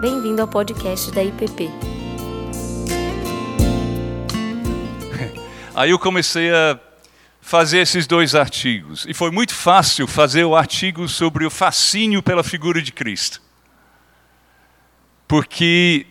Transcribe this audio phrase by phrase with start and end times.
[0.00, 1.64] Bem-vindo ao podcast da IPP.
[5.74, 6.78] Aí eu comecei a
[7.40, 9.04] fazer esses dois artigos.
[9.08, 13.42] E foi muito fácil fazer o artigo sobre o fascínio pela figura de Cristo.
[15.26, 16.06] Porque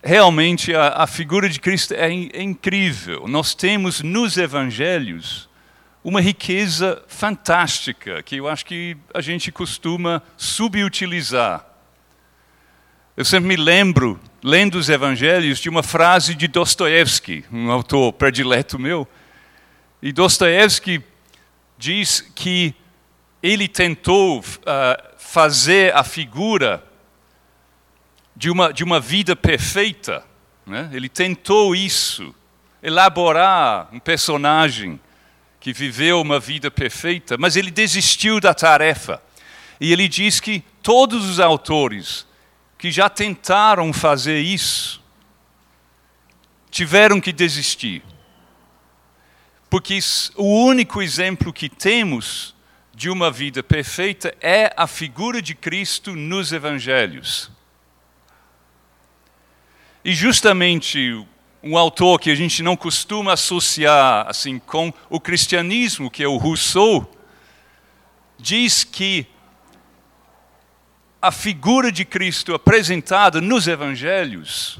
[0.00, 3.26] realmente a, a figura de Cristo é, in, é incrível.
[3.26, 5.48] Nós temos nos evangelhos
[6.04, 11.73] uma riqueza fantástica que eu acho que a gente costuma subutilizar.
[13.16, 18.76] Eu sempre me lembro, lendo os evangelhos, de uma frase de Dostoevsky, um autor predileto
[18.76, 19.06] meu.
[20.02, 21.00] E Dostoevsky
[21.78, 22.74] diz que
[23.40, 24.44] ele tentou uh,
[25.16, 26.84] fazer a figura
[28.34, 30.24] de uma, de uma vida perfeita.
[30.66, 30.90] Né?
[30.92, 32.34] Ele tentou isso,
[32.82, 34.98] elaborar um personagem
[35.60, 39.22] que viveu uma vida perfeita, mas ele desistiu da tarefa.
[39.80, 42.26] E ele diz que todos os autores
[42.84, 45.02] que já tentaram fazer isso
[46.70, 48.02] tiveram que desistir.
[49.70, 49.98] Porque
[50.36, 52.54] o único exemplo que temos
[52.94, 57.50] de uma vida perfeita é a figura de Cristo nos evangelhos.
[60.04, 61.26] E justamente
[61.62, 66.36] um autor que a gente não costuma associar assim com o cristianismo, que é o
[66.36, 67.10] Rousseau,
[68.38, 69.26] diz que
[71.24, 74.78] a figura de Cristo apresentada nos evangelhos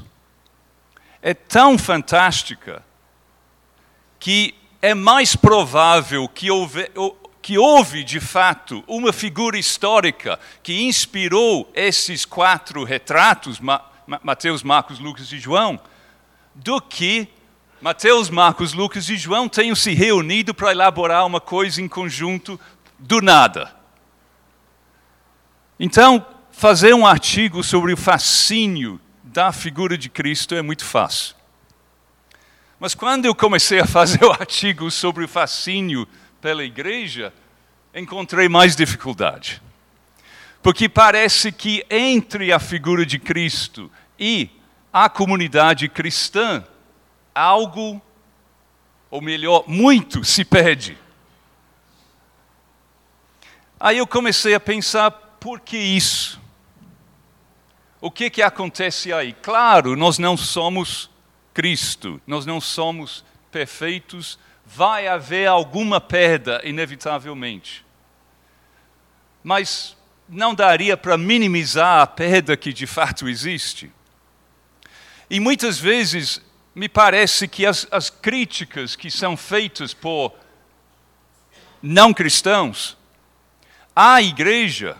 [1.19, 2.85] é tão fantástica
[4.19, 6.87] que é mais provável que houve,
[7.41, 13.59] que houve de fato uma figura histórica que inspirou esses quatro retratos,
[14.21, 15.79] Mateus, Marcos, Lucas e João,
[16.53, 17.27] do que
[17.81, 22.59] Mateus, Marcos, Lucas e João tenham se reunido para elaborar uma coisa em conjunto
[22.99, 23.73] do nada.
[25.79, 26.23] Então,
[26.55, 31.35] fazer um artigo sobre o fascínio da figura de Cristo é muito fácil.
[32.79, 36.07] Mas quando eu comecei a fazer o artigo sobre o fascínio
[36.39, 37.33] pela igreja,
[37.93, 39.61] encontrei mais dificuldade.
[40.63, 44.49] Porque parece que entre a figura de Cristo e
[44.93, 46.65] a comunidade cristã,
[47.33, 48.01] algo,
[49.11, 50.97] ou melhor, muito se perde.
[53.77, 56.44] Aí eu comecei a pensar, por que isso?
[58.05, 59.33] O que, que acontece aí?
[59.33, 61.09] Claro, nós não somos
[61.55, 67.83] Cristo, nós não somos perfeitos, vai haver alguma perda, inevitavelmente.
[69.43, 69.97] Mas
[70.29, 73.91] não daria para minimizar a perda que de fato existe?
[75.27, 76.39] E muitas vezes
[76.75, 80.31] me parece que as, as críticas que são feitas por
[81.81, 82.95] não cristãos
[83.95, 84.95] à igreja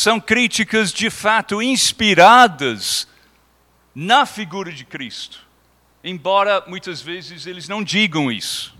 [0.00, 3.06] são críticas de fato inspiradas
[3.94, 5.46] na figura de Cristo,
[6.02, 8.74] embora muitas vezes eles não digam isso.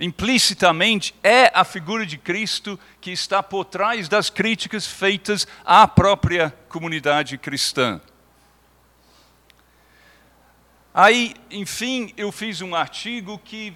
[0.00, 6.50] Implicitamente é a figura de Cristo que está por trás das críticas feitas à própria
[6.68, 8.00] comunidade cristã.
[10.92, 13.72] Aí, enfim, eu fiz um artigo que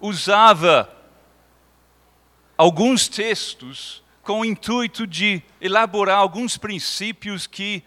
[0.00, 0.92] usava
[2.58, 7.80] alguns textos com o intuito de elaborar alguns princípios que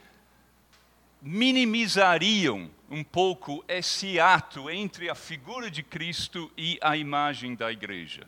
[1.22, 8.26] minimizariam um pouco esse ato entre a figura de Cristo e a imagem da igreja.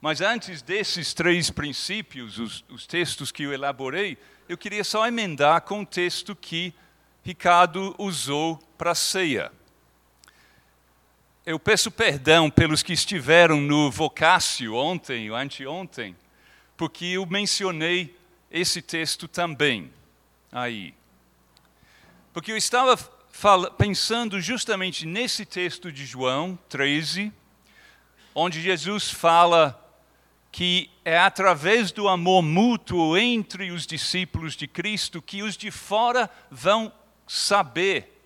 [0.00, 4.16] Mas antes desses três princípios, os, os textos que eu elaborei,
[4.48, 6.72] eu queria só emendar com o texto que
[7.22, 9.52] Ricardo usou para a ceia.
[11.44, 16.16] Eu peço perdão pelos que estiveram no Vocácio ontem ou anteontem,
[16.78, 18.16] porque eu mencionei
[18.48, 19.92] esse texto também
[20.50, 20.94] aí.
[22.32, 22.96] Porque eu estava
[23.76, 27.32] pensando justamente nesse texto de João 13,
[28.32, 29.84] onde Jesus fala
[30.52, 36.30] que é através do amor mútuo entre os discípulos de Cristo que os de fora
[36.48, 36.92] vão
[37.26, 38.22] saber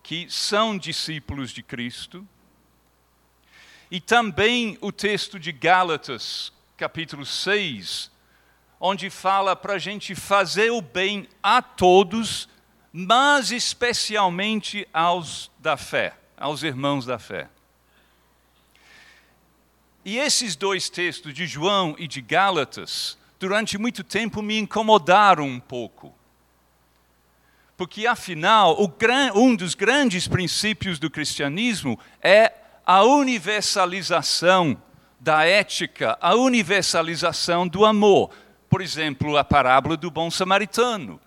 [0.00, 2.26] que são discípulos de Cristo.
[3.90, 8.10] E também o texto de Gálatas, capítulo 6,
[8.78, 12.48] onde fala para a gente fazer o bem a todos,
[12.92, 17.48] mas especialmente aos da fé, aos irmãos da fé.
[20.04, 25.60] E esses dois textos, de João e de Gálatas, durante muito tempo me incomodaram um
[25.60, 26.14] pouco
[27.76, 28.78] porque afinal,
[29.34, 32.52] um dos grandes princípios do cristianismo é
[32.86, 34.80] a universalização
[35.26, 38.30] da ética, a universalização do amor.
[38.68, 41.20] por exemplo, a parábola do bom samaritano,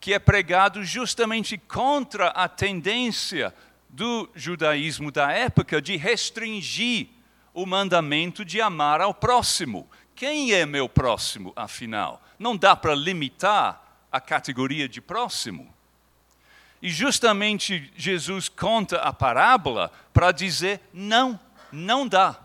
[0.00, 3.54] que é pregado justamente contra a tendência
[3.88, 7.08] do judaísmo da época de restringir
[7.52, 9.88] o mandamento de amar ao próximo.
[10.16, 12.20] Quem é meu próximo, afinal?
[12.36, 13.80] Não dá para limitar
[14.10, 15.72] a categoria de próximo.
[16.82, 21.38] E justamente Jesus conta a parábola para dizer: não,
[21.70, 22.43] não dá.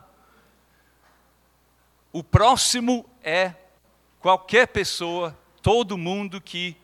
[2.12, 3.54] O próximo é
[4.20, 6.76] qualquer pessoa, todo mundo que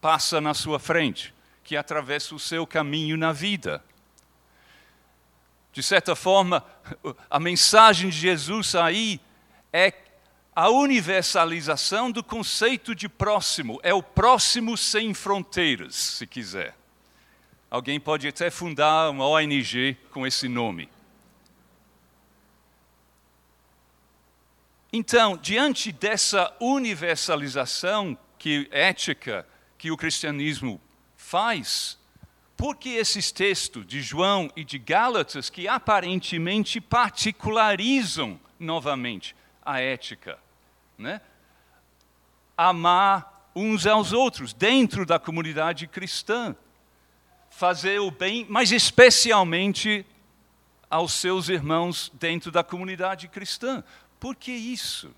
[0.00, 1.34] passa na sua frente,
[1.64, 3.82] que atravessa o seu caminho na vida.
[5.72, 6.64] De certa forma,
[7.30, 9.18] a mensagem de Jesus aí
[9.72, 9.94] é
[10.54, 13.80] a universalização do conceito de próximo.
[13.82, 16.76] É o próximo sem fronteiras, se quiser.
[17.70, 20.90] Alguém pode até fundar uma ONG com esse nome.
[24.92, 29.46] Então, diante dessa universalização que ética
[29.78, 30.78] que o cristianismo
[31.16, 31.98] faz,
[32.56, 39.34] por que esses textos de João e de Gálatas que aparentemente particularizam novamente
[39.64, 40.38] a ética,
[40.98, 41.22] né?
[42.54, 46.54] Amar uns aos outros dentro da comunidade cristã,
[47.48, 50.04] fazer o bem, mas especialmente
[50.92, 53.82] aos seus irmãos dentro da comunidade cristã.
[54.22, 55.10] Por que isso?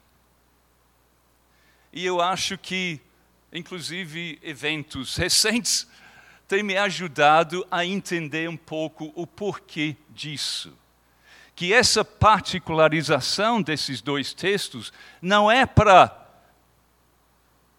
[1.92, 2.98] E eu acho que,
[3.52, 5.86] inclusive, eventos recentes
[6.48, 10.72] têm me ajudado a entender um pouco o porquê disso.
[11.54, 14.90] Que essa particularização desses dois textos
[15.20, 16.26] não é para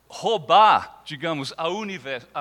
[0.07, 1.68] roubar, digamos, a,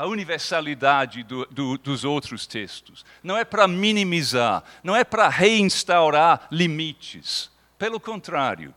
[0.06, 3.02] universalidade do, do, dos outros textos.
[3.22, 7.53] Não é para minimizar, não é para reinstaurar limites.
[7.78, 8.74] Pelo contrário,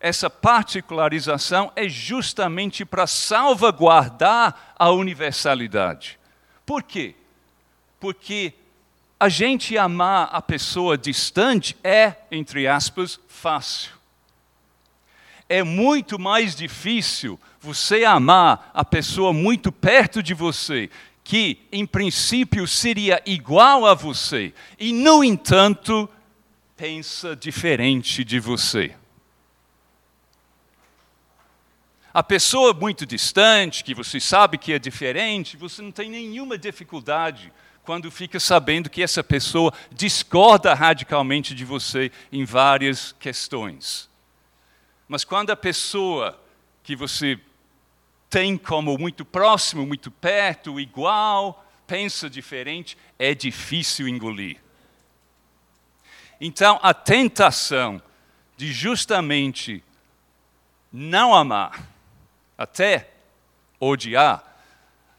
[0.00, 6.18] essa particularização é justamente para salvaguardar a universalidade.
[6.64, 7.14] Por quê?
[7.98, 8.52] Porque
[9.18, 13.92] a gente amar a pessoa distante é, entre aspas, fácil.
[15.48, 20.90] É muito mais difícil você amar a pessoa muito perto de você,
[21.24, 26.08] que em princípio seria igual a você, e no entanto
[26.76, 28.94] pensa diferente de você.
[32.12, 37.52] A pessoa muito distante, que você sabe que é diferente, você não tem nenhuma dificuldade
[37.82, 44.10] quando fica sabendo que essa pessoa discorda radicalmente de você em várias questões.
[45.08, 46.38] Mas quando a pessoa
[46.82, 47.38] que você
[48.28, 54.65] tem como muito próximo, muito perto, igual, pensa diferente, é difícil engolir.
[56.40, 58.00] Então, a tentação
[58.56, 59.82] de justamente
[60.92, 61.88] não amar,
[62.56, 63.10] até
[63.78, 64.42] odiar,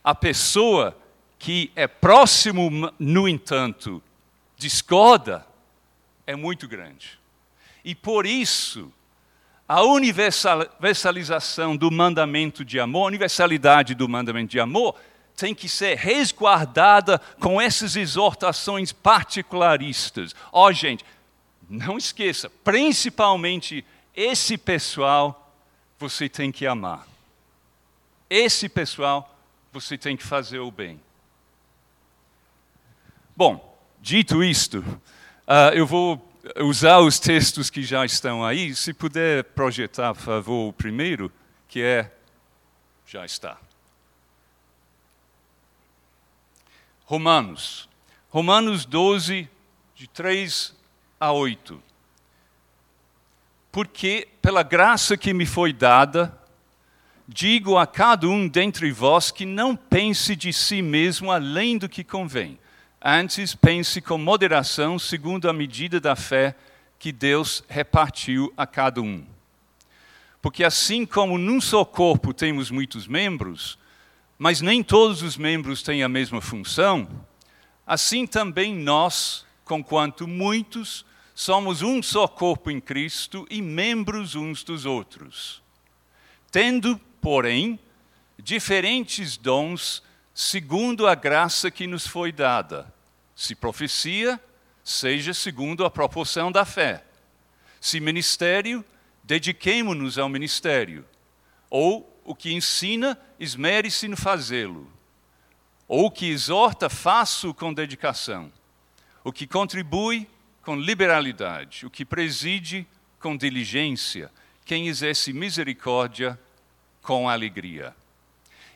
[0.04, 0.98] a pessoa
[1.38, 4.02] que é próximo, no entanto,
[4.56, 5.46] discorda,
[6.26, 7.20] é muito grande.
[7.84, 8.92] E por isso,
[9.68, 14.96] a universalização do mandamento de amor, a universalidade do mandamento de amor,
[15.38, 20.36] tem que ser resguardada com essas exortações particularistas.
[20.52, 21.06] Ó, oh, gente,
[21.70, 23.86] não esqueça, principalmente
[24.16, 25.54] esse pessoal
[26.00, 27.08] você tem que amar.
[28.28, 29.38] Esse pessoal
[29.72, 31.00] você tem que fazer o bem.
[33.36, 36.28] Bom, dito isto, uh, eu vou
[36.62, 38.74] usar os textos que já estão aí.
[38.76, 41.32] Se puder projetar, por favor, o primeiro,
[41.68, 42.12] que é.
[43.06, 43.67] Já está.
[47.08, 47.88] Romanos.
[48.30, 49.50] Romanos 12,
[49.96, 50.76] de 3
[51.18, 51.82] a 8.
[53.72, 56.38] Porque, pela graça que me foi dada,
[57.26, 62.04] digo a cada um dentre vós que não pense de si mesmo além do que
[62.04, 62.60] convém.
[63.02, 66.58] Antes, pense com moderação, segundo a medida da fé
[67.00, 69.26] que Deus repartiu a cada um.
[70.42, 73.80] Porque assim como num só corpo temos muitos membros,
[74.38, 77.08] mas nem todos os membros têm a mesma função,
[77.86, 84.86] assim também nós, conquanto muitos, somos um só corpo em Cristo e membros uns dos
[84.86, 85.62] outros.
[86.52, 87.80] Tendo, porém,
[88.38, 90.04] diferentes dons
[90.34, 92.94] segundo a graça que nos foi dada.
[93.36, 94.40] Se profecia,
[94.84, 97.04] seja segundo a proporção da fé.
[97.82, 98.86] Se ministério,
[99.24, 101.06] dediquemo-nos ao ministério.
[101.70, 104.92] Ou o que ensina, esmere-se no fazê-lo.
[105.88, 108.52] Ou o que exorta, faça-o com dedicação.
[109.24, 110.28] O que contribui,
[110.62, 111.86] com liberalidade.
[111.86, 112.86] O que preside,
[113.18, 114.30] com diligência.
[114.66, 116.38] Quem exerce misericórdia,
[117.02, 117.96] com alegria.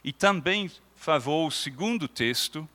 [0.01, 2.67] E também favor o segundo texto,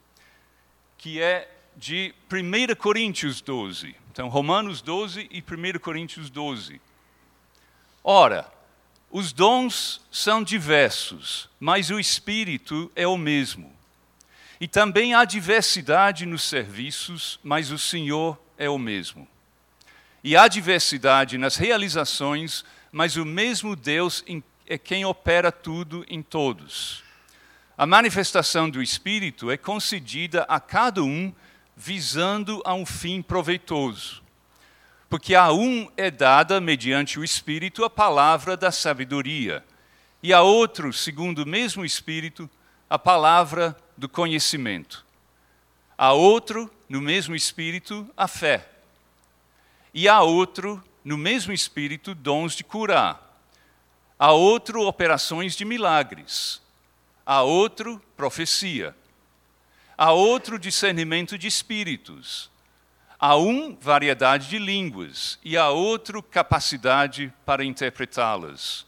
[0.99, 3.97] que é de 1 Coríntios 12.
[4.13, 6.79] Então, Romanos 12 e 1 Coríntios 12.
[8.05, 8.53] Ora,
[9.19, 13.73] os dons são diversos, mas o Espírito é o mesmo.
[14.61, 19.27] E também há diversidade nos serviços, mas o Senhor é o mesmo.
[20.23, 24.23] E há diversidade nas realizações, mas o mesmo Deus
[24.67, 27.03] é quem opera tudo em todos.
[27.75, 31.33] A manifestação do Espírito é concedida a cada um
[31.75, 34.26] visando a um fim proveitoso.
[35.09, 39.65] Porque a um é dada, mediante o Espírito, a palavra da sabedoria,
[40.23, 42.51] e a outro, segundo o mesmo Espírito,
[42.91, 45.05] a palavra do conhecimento.
[45.97, 48.69] A outro, no mesmo Espírito, a fé.
[49.95, 53.23] E a outro, no mesmo Espírito, dons de curar.
[54.19, 56.61] A outro, operações de milagres
[57.27, 58.95] a outro profecia,
[59.99, 62.49] a outro discernimento de espíritos,
[63.19, 68.87] a um variedade de línguas e a outro capacidade para interpretá-las.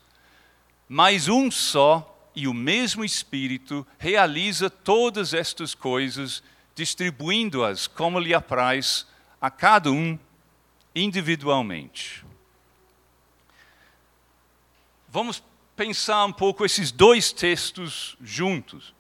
[0.88, 6.42] Mas um só e o mesmo Espírito realiza todas estas coisas,
[6.74, 9.06] distribuindo-as como lhe apraz
[9.40, 10.18] a cada um
[10.94, 12.24] individualmente.
[15.08, 15.42] Vamos
[15.74, 18.94] pensar um pouco esses dois textos juntos.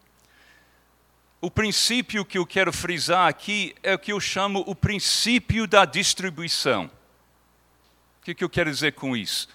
[1.40, 5.84] O princípio que eu quero frisar aqui é o que eu chamo o princípio da
[5.84, 6.90] distribuição.
[8.20, 9.48] O que, eu quero dizer com isso?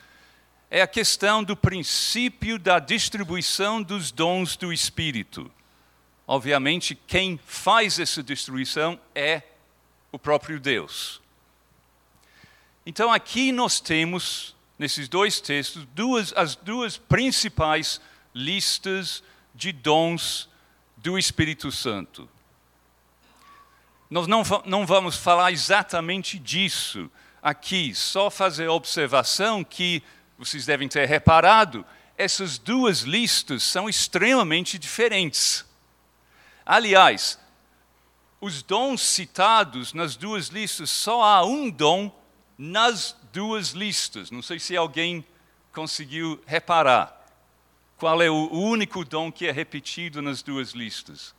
[0.71, 5.51] É a questão do princípio da distribuição dos dons do Espírito.
[6.25, 9.41] Obviamente, quem faz essa distribuição é
[10.09, 11.21] o próprio Deus.
[12.85, 17.99] Então, aqui nós temos nesses dois textos, duas, as duas principais
[18.33, 19.21] listas
[19.53, 20.49] de dons
[21.03, 22.29] do Espírito Santo.
[24.09, 30.01] Nós não, não vamos falar exatamente disso aqui, só fazer a observação que
[30.37, 31.85] vocês devem ter reparado,
[32.17, 35.65] essas duas listas são extremamente diferentes.
[36.65, 37.37] Aliás,
[38.39, 42.09] os dons citados nas duas listas, só há um dom
[42.57, 44.31] nas duas listas.
[44.31, 45.25] Não sei se alguém
[45.73, 47.22] conseguiu reparar.
[47.97, 51.33] Qual é o único dom que é repetido nas duas listas?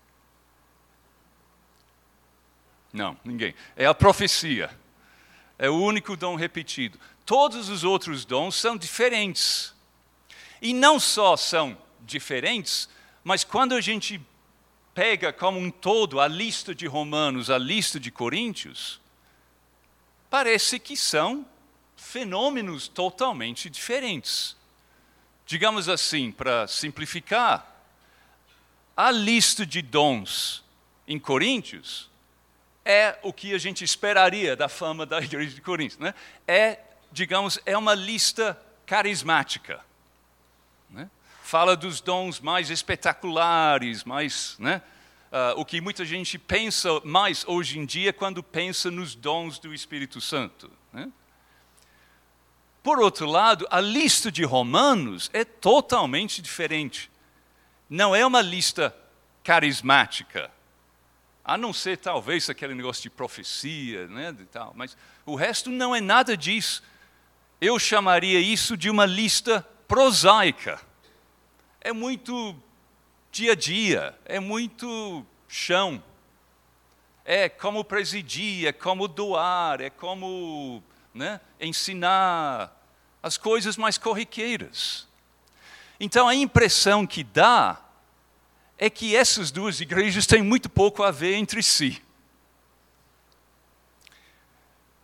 [2.93, 3.55] Não, ninguém.
[3.77, 4.71] É a profecia.
[5.59, 6.99] É o único dom repetido.
[7.27, 9.75] Todos os outros dons são diferentes.
[10.63, 12.89] E não só são diferentes,
[13.23, 14.21] mas quando a gente
[14.95, 19.01] pega como um todo a lista de Romanos, a lista de Coríntios,
[20.31, 21.45] parece que são
[21.97, 24.57] fenômenos totalmente diferentes.
[25.47, 27.71] Digamos assim, para simplificar,
[28.97, 30.65] a lista de dons
[31.07, 32.11] em Coríntios
[32.85, 35.99] é o que a gente esperaria da fama da igreja de Coríntios.
[35.99, 36.15] Né?
[36.47, 36.81] É,
[37.13, 39.85] digamos, é uma lista carismática.
[40.91, 41.11] Né?
[41.43, 44.57] Fala dos dons mais espetaculares, mais.
[44.59, 44.81] Né?
[45.35, 49.75] uh, o que muita gente pensa mais hoje em dia quando pensa nos dons do
[49.75, 50.71] Espírito Santo.
[50.93, 51.11] Né?
[52.85, 57.11] Por outro lado, a lista de Romanos é totalmente diferente.
[57.88, 58.95] Não é uma lista
[59.43, 60.50] carismática,
[61.43, 65.97] a não ser talvez aquele negócio de profecia, né, de tal, mas o resto não
[65.97, 66.83] é nada disso.
[67.59, 70.79] Eu chamaria isso de uma lista prosaica.
[71.81, 72.55] É muito
[73.33, 76.05] dia a dia, é muito chão.
[77.25, 80.83] É como presidir, é como doar, é como
[81.14, 82.74] né, ensinar
[83.25, 85.09] as coisas mais corriqueiras.
[85.99, 87.81] Então a impressão que dá
[88.76, 92.02] é que essas duas igrejas têm muito pouco a ver entre si.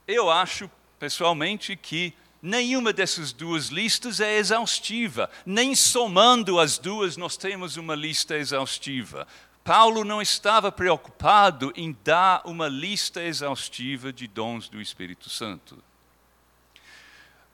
[0.07, 7.37] Eu acho, pessoalmente, que Nenhuma dessas duas listas é exaustiva, nem somando as duas nós
[7.37, 9.29] temos uma lista exaustiva.
[9.63, 15.85] Paulo não estava preocupado em dar uma lista exaustiva de dons do Espírito Santo.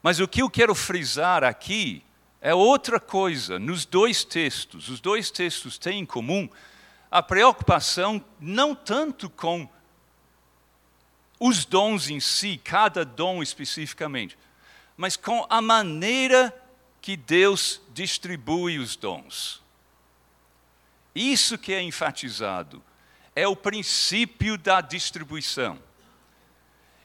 [0.06, 2.00] Mas o que eu quero frisar aqui
[2.40, 3.58] é outra coisa.
[3.58, 6.48] Nos dois textos, os dois textos têm em comum
[7.10, 9.68] a preocupação não tanto com
[11.40, 14.38] os dons em si, cada dom especificamente,
[14.96, 16.54] mas com a maneira
[17.02, 19.60] que Deus distribui os dons.
[21.16, 22.80] Isso que é enfatizado
[23.34, 25.84] é o princípio da distribuição.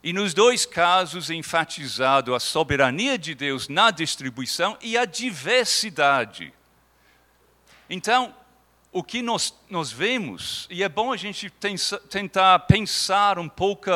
[0.03, 6.51] E nos dois casos enfatizado a soberania de Deus na distribuição e a diversidade.
[7.87, 8.35] Então,
[8.91, 13.91] o que nós, nós vemos, e é bom a gente tensa, tentar pensar um pouco,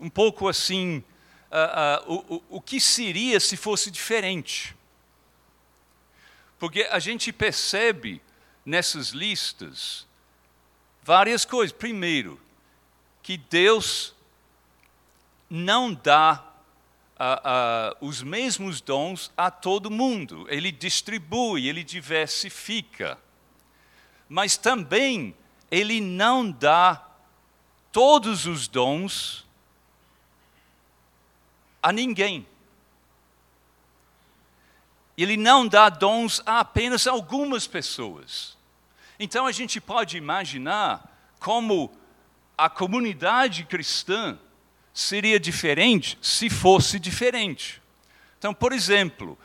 [0.00, 1.04] um pouco assim,
[1.50, 4.74] uh, uh, o, o, o que seria se fosse diferente.
[6.58, 8.22] Porque a gente percebe
[8.64, 10.06] nessas listas
[11.02, 11.76] várias coisas.
[11.76, 12.40] Primeiro,
[13.22, 14.13] que Deus
[15.54, 16.44] não dá
[17.14, 20.46] uh, uh, os mesmos dons a todo mundo.
[20.50, 23.16] Ele distribui, ele diversifica.
[24.28, 25.32] Mas também
[25.70, 27.06] ele não dá
[27.92, 29.46] todos os dons
[31.80, 32.44] a ninguém.
[35.16, 38.58] Ele não dá dons a apenas algumas pessoas.
[39.20, 41.08] Então a gente pode imaginar
[41.38, 41.96] como
[42.58, 44.36] a comunidade cristã
[44.94, 47.82] seria diferente se fosse diferente.
[48.38, 49.36] Então, por exemplo,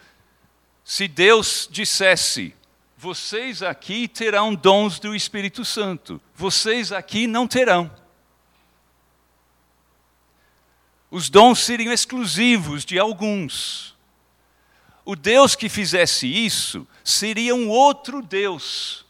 [0.85, 2.55] se Deus dissesse:
[2.95, 7.91] vocês aqui terão dons do Espírito Santo, vocês aqui não terão.
[11.09, 13.97] Os dons seriam exclusivos de alguns.
[15.03, 19.03] O Deus que fizesse isso seria um outro Deus,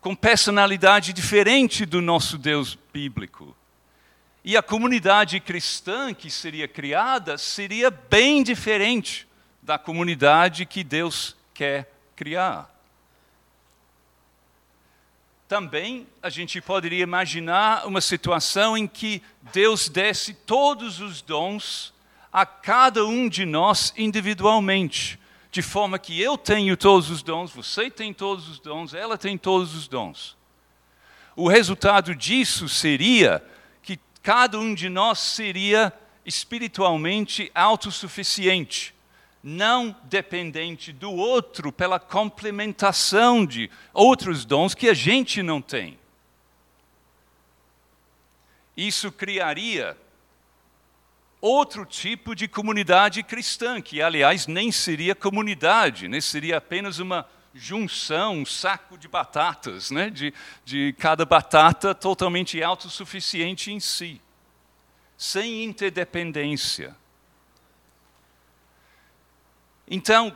[0.00, 3.54] com personalidade diferente do nosso Deus bíblico.
[4.44, 9.26] E a comunidade cristã que seria criada seria bem diferente
[9.62, 12.74] da comunidade que Deus quer criar.
[15.48, 21.92] Também a gente poderia imaginar uma situação em que Deus desse todos os dons
[22.30, 25.18] a cada um de nós individualmente,
[25.50, 29.38] de forma que eu tenho todos os dons, você tem todos os dons, ela tem
[29.38, 30.36] todos os dons.
[31.34, 33.42] O resultado disso seria
[34.28, 35.90] cada um de nós seria
[36.22, 38.94] espiritualmente autossuficiente,
[39.42, 45.98] não dependente do outro pela complementação de outros dons que a gente não tem.
[48.76, 49.96] Isso criaria
[51.40, 56.20] outro tipo de comunidade cristã, que aliás nem seria comunidade, né?
[56.20, 60.10] seria apenas uma junção, um saco de batatas, né?
[60.10, 60.34] de,
[60.66, 64.20] de cada batata totalmente autossuficiente em si,
[65.18, 66.96] sem interdependência.
[69.90, 70.34] Então,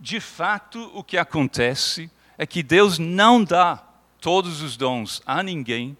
[0.00, 3.82] de fato, o que acontece é que Deus não dá
[4.20, 5.96] todos os dons a ninguém,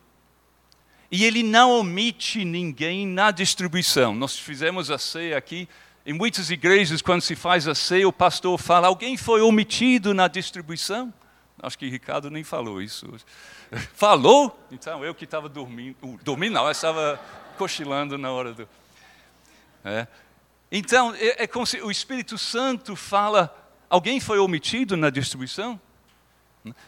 [1.08, 4.12] e ele não omite ninguém na distribuição.
[4.12, 5.68] Nós fizemos a ceia aqui.
[6.04, 10.26] Em muitas igrejas, quando se faz a ceia, o pastor fala: alguém foi omitido na
[10.26, 11.14] distribuição?
[11.62, 13.24] Acho que Ricardo nem falou isso hoje.
[13.94, 14.58] Falou?
[14.70, 15.96] Então, eu que estava dormindo.
[16.22, 17.20] Dormindo não, eu estava
[17.56, 18.68] cochilando na hora do.
[19.84, 20.06] É.
[20.70, 23.54] Então, é, é como se o Espírito Santo fala:
[23.88, 25.80] alguém foi omitido na distribuição?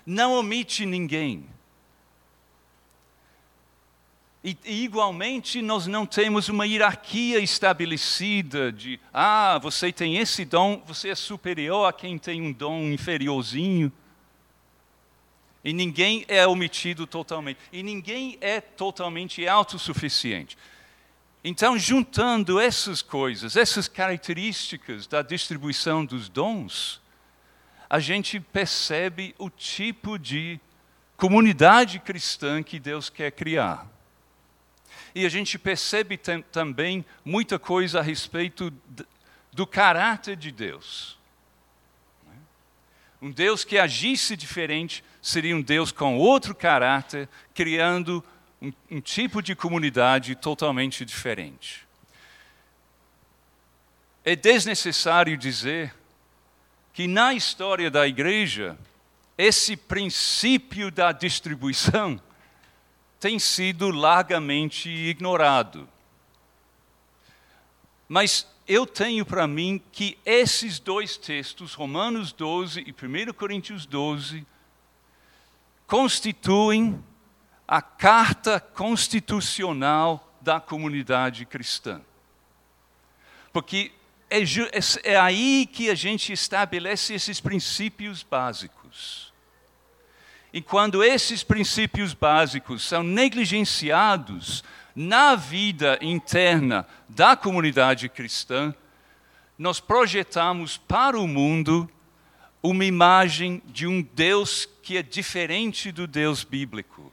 [0.04, 1.48] Não omite ninguém.
[4.42, 11.10] E, igualmente, nós não temos uma hierarquia estabelecida de, ah, você tem esse dom, você
[11.10, 13.92] é superior a quem tem um dom inferiorzinho.
[15.64, 17.58] E ninguém é omitido totalmente.
[17.72, 20.56] E ninguém é totalmente autossuficiente.
[21.42, 27.00] Então, juntando essas coisas, essas características da distribuição dos dons,
[27.88, 30.60] a gente percebe o tipo de
[31.16, 33.88] comunidade cristã que Deus quer criar
[35.14, 38.72] e a gente percebe também muita coisa a respeito
[39.52, 41.18] do caráter de Deus.
[43.20, 48.24] Um Deus que agisse diferente seria um Deus com outro caráter, criando
[48.60, 51.86] um, um tipo de comunidade totalmente diferente.
[54.24, 55.94] É desnecessário dizer
[56.92, 58.76] que na história da igreja,
[59.36, 62.20] esse princípio da distribuição
[63.20, 65.88] tem sido largamente ignorado.
[68.08, 74.46] Mas eu tenho para mim que esses dois textos, Romanos 12 e 1 Coríntios 12,
[75.88, 77.02] constituem
[77.66, 82.00] a carta constitucional da comunidade cristã.
[83.52, 83.90] Porque
[84.30, 84.42] é,
[85.02, 89.32] é, aí que a gente estabelece esses princípios básicos.
[90.52, 94.62] E quando esses princípios básicos são negligenciados
[94.94, 98.74] na vida interna da comunidade cristã,
[99.58, 101.90] nós projetamos para o mundo
[102.62, 107.12] uma imagem de um Deus que é diferente do Deus bíblico.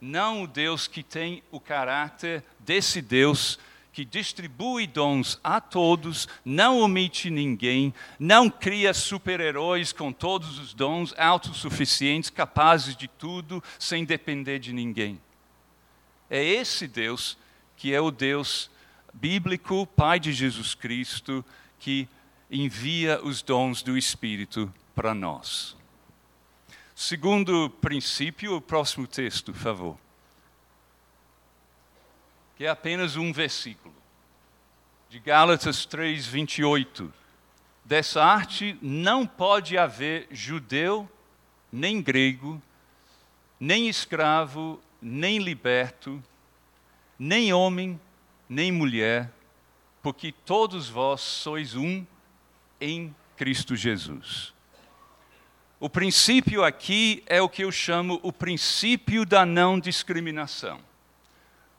[0.00, 3.58] Não o Deus que tem o caráter desse Deus
[3.92, 11.14] que distribui dons a todos, não omite ninguém, não cria super-heróis com todos os dons,
[11.18, 15.20] autossuficientes, capazes de tudo, sem depender de ninguém.
[16.30, 17.36] É esse Deus
[17.76, 18.70] que é o Deus
[19.12, 21.44] bíblico, Pai de Jesus Cristo,
[21.78, 22.08] que
[22.50, 25.76] envia os dons do Espírito para nós.
[26.94, 29.98] Segundo princípio, o próximo texto, por favor
[32.62, 33.92] que é apenas um versículo,
[35.08, 37.12] de Gálatas 3, 28.
[37.84, 41.10] Dessa arte não pode haver judeu,
[41.72, 42.62] nem grego,
[43.58, 46.22] nem escravo, nem liberto,
[47.18, 48.00] nem homem,
[48.48, 49.28] nem mulher,
[50.00, 52.06] porque todos vós sois um
[52.80, 54.54] em Cristo Jesus.
[55.82, 60.80] O princípio aqui é o que eu chamo o princípio da não discriminação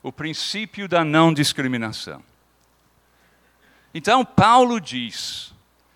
[0.03, 2.21] o princípio da não discriminação.
[3.93, 5.53] Então, Paulo diz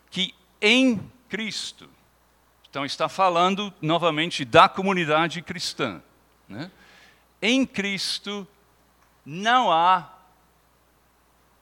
[0.09, 1.89] que em Cristo,
[2.69, 6.01] então está falando novamente da comunidade cristã,
[6.47, 6.71] né?
[7.41, 8.47] em Cristo
[9.25, 10.09] não há,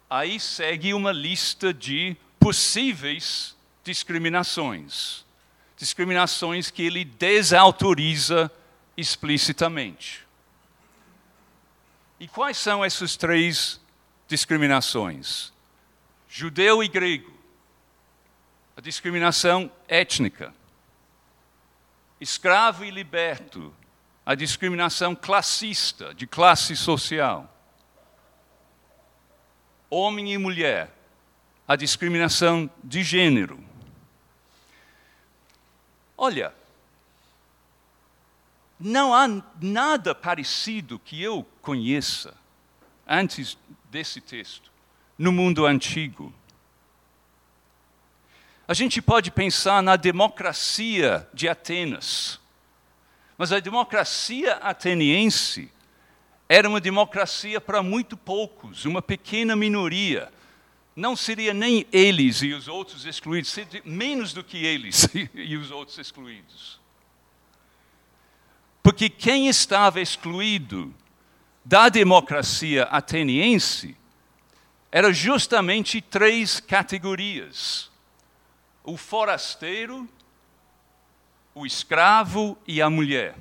[0.08, 5.25] aí segue uma lista de possíveis discriminações,
[5.86, 8.52] discriminações que ele desautoriza
[8.98, 10.26] explicitamente.
[12.20, 13.80] E quais são essas três
[14.28, 15.54] discriminações?
[16.28, 17.32] Judeu e grego.
[18.76, 20.52] A discriminação étnica.
[22.20, 23.72] Escravo e liberto.
[24.26, 27.48] A discriminação classista, de classe social.
[29.88, 30.92] Homem e mulher.
[31.68, 33.65] A discriminação de gênero.
[36.18, 36.54] Olha,
[38.80, 39.28] não há
[39.62, 42.34] nada parecido que eu conheça
[43.08, 43.58] antes
[43.90, 44.72] desse texto
[45.18, 46.34] no mundo antigo.
[48.68, 52.40] A gente pode pensar na democracia de Atenas,
[53.38, 55.72] mas a democracia ateniense
[56.48, 60.32] era uma democracia para muito poucos, uma pequena minoria.
[60.96, 65.70] Não seria nem eles e os outros excluídos, seria menos do que eles e os
[65.70, 66.80] outros excluídos.
[68.82, 70.94] Porque quem estava excluído
[71.66, 73.98] da democracia ateniense
[74.92, 77.92] era justamente três categorias:
[78.84, 80.08] o forasteiro,
[81.54, 83.36] o escravo e a mulher.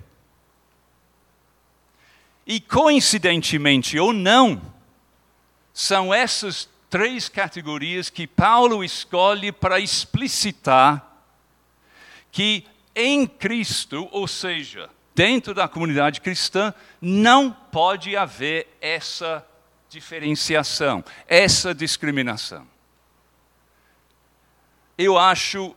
[2.44, 4.60] E coincidentemente ou não,
[5.72, 11.04] são essas três categorias que Paulo escolhe para explicitar
[12.30, 19.44] que em Cristo, ou seja, dentro da comunidade cristã, não pode haver essa
[19.88, 22.64] diferenciação, essa discriminação.
[24.96, 25.74] Eu acho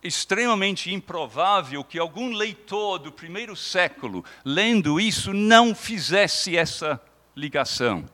[0.00, 7.02] extremamente improvável que algum leitor do primeiro século, lendo isso, não fizesse essa
[7.34, 8.08] ligação,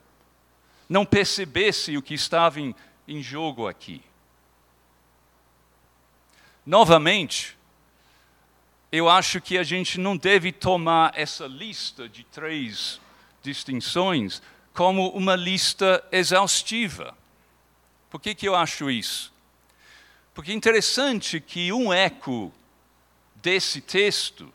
[0.89, 2.75] não percebesse o que estava em,
[3.07, 4.03] em jogo aqui.
[6.65, 7.57] Novamente,
[8.91, 13.01] eu acho que a gente não deve tomar essa lista de três
[13.43, 17.17] distinções como uma lista exaustiva.
[18.11, 19.33] Por que, que eu acho isso?
[20.35, 22.53] Porque é interessante que um eco
[23.37, 24.53] desse texto,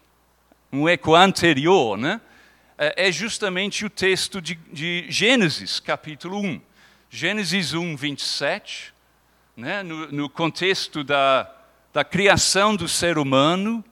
[0.72, 2.22] um eco anterior, né,
[2.82, 6.60] é, é justamente o texto de, de Gênesis, capítulo 1.
[7.12, 8.92] Gênesis 1, 27,
[9.56, 11.48] né, no, no contexto da,
[11.94, 13.86] da criação do ser humano,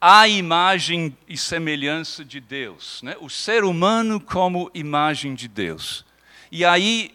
[0.00, 3.16] a imagem e semelhança de Deus, né?
[3.20, 6.06] o ser humano como imagem de Deus.
[6.50, 7.14] E aí,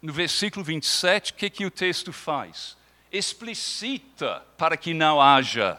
[0.00, 2.74] no versículo 27, o que, que o texto faz?
[3.12, 5.78] Explicita para que não haja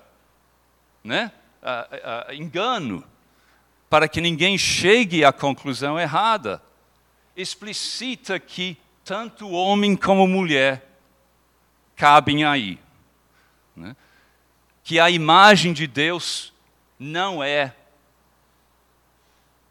[1.03, 1.31] né?
[2.33, 3.03] Engano,
[3.91, 6.63] para que ninguém chegue à conclusão errada.
[7.37, 8.75] Explicita que
[9.05, 10.83] tanto homem como mulher
[11.95, 12.79] cabem aí.
[13.75, 13.95] Né?
[14.83, 16.53] que a imagem de Deus
[16.99, 17.75] não é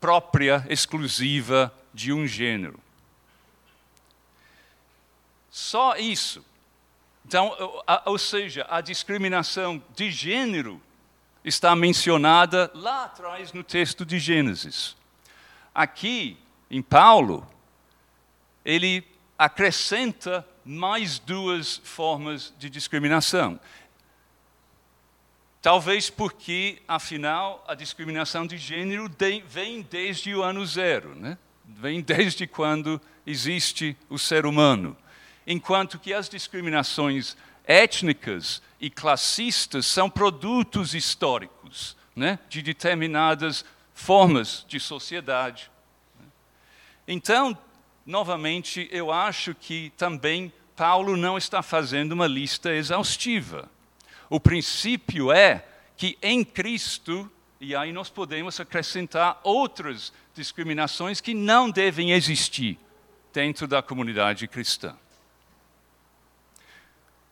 [0.01, 2.81] própria, exclusiva de um gênero.
[5.51, 6.45] Só isso.
[7.27, 7.55] Então,
[8.07, 10.81] ou seja, a discriminação de gênero
[11.45, 14.97] está mencionada lá atrás no texto de Gênesis.
[15.75, 16.37] Aqui,
[16.71, 17.47] em Paulo,
[18.65, 19.05] ele
[19.39, 23.59] acrescenta mais duas formas de discriminação.
[25.63, 29.11] Talvez porque, afinal, a discriminação de gênero
[29.47, 31.37] vem desde o ano zero, né?
[31.65, 34.97] vem desde quando existe o ser humano.
[35.47, 44.81] Enquanto que as discriminações étnicas e classistas são produtos históricos né, de determinadas formas de
[44.81, 45.71] sociedade.
[47.07, 47.57] Então,
[48.07, 53.69] novamente, eu acho que também Paulo não está fazendo uma lista exaustiva.
[54.29, 55.65] O princípio é
[55.97, 62.79] que em Cristo, e aí nós podemos acrescentar outras discriminações que não devem existir
[63.33, 64.97] dentro da comunidade cristã.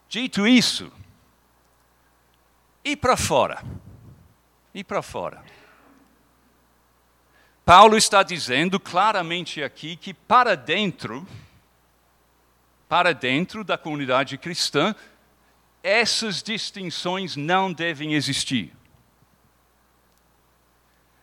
[0.09, 0.91] Dito isso,
[2.85, 3.63] e para fora?
[4.73, 5.45] E para fora?
[7.63, 11.29] Paulo está dizendo claramente aqui que para dentro,
[12.89, 14.95] para dentro da comunidade cristã,
[15.83, 18.75] essas distinções não devem existir.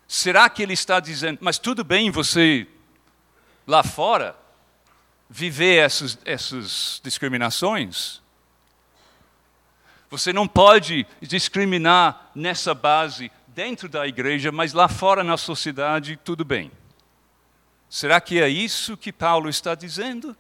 [0.08, 2.68] Será que ele está dizendo, mas tudo bem você
[3.66, 4.38] lá fora
[5.28, 8.22] viver essas, essas discriminações?
[10.10, 16.44] Você não pode discriminar nessa base dentro da igreja, mas lá fora na sociedade tudo
[16.46, 16.72] bem.
[17.90, 20.36] Será que é isso que Paulo está dizendo?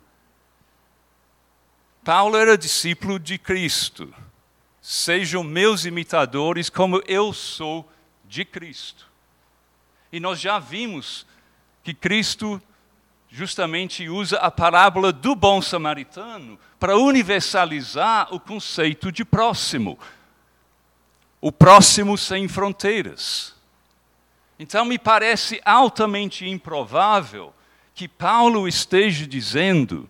[2.04, 4.14] Paulo era discípulo de Cristo.
[4.82, 7.92] Sejam meus imitadores como eu sou
[8.26, 9.10] de Cristo.
[10.12, 11.26] E nós já vimos
[11.84, 12.62] que Cristo
[13.36, 20.00] justamente usa a parábola do bom samaritano para universalizar o conceito de próximo.
[21.42, 23.54] O próximo sem fronteiras.
[24.58, 27.54] Então, me parece altamente improvável
[27.94, 30.10] que Paulo esteja dizendo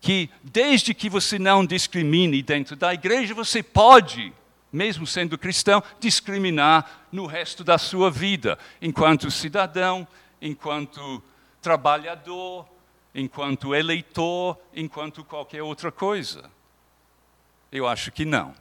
[0.00, 4.32] que, desde que você não discrimine dentro da igreja, você pode,
[4.72, 10.06] mesmo sendo cristão, discriminar no resto da sua vida, enquanto cidadão,
[10.40, 11.20] enquanto
[11.62, 12.66] trabalhador,
[13.14, 16.50] enquanto eleitor, enquanto qualquer outra coisa?
[17.70, 18.54] Eu acho que não.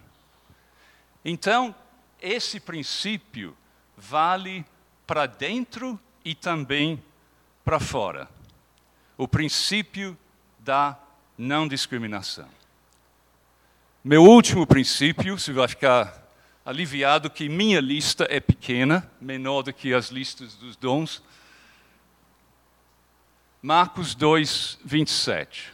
[1.26, 1.76] Então,
[2.22, 3.58] esse princípio
[3.98, 4.64] vale
[5.06, 7.04] para dentro e também
[7.66, 8.30] para fora.
[9.18, 10.18] O princípio
[10.60, 10.98] da
[11.38, 12.48] não discriminação.
[14.04, 16.22] Meu último princípio, se vai ficar
[16.66, 21.22] aliviado que minha lista é pequena, menor do que as listas dos dons,
[23.64, 25.72] Marcos 2, 27.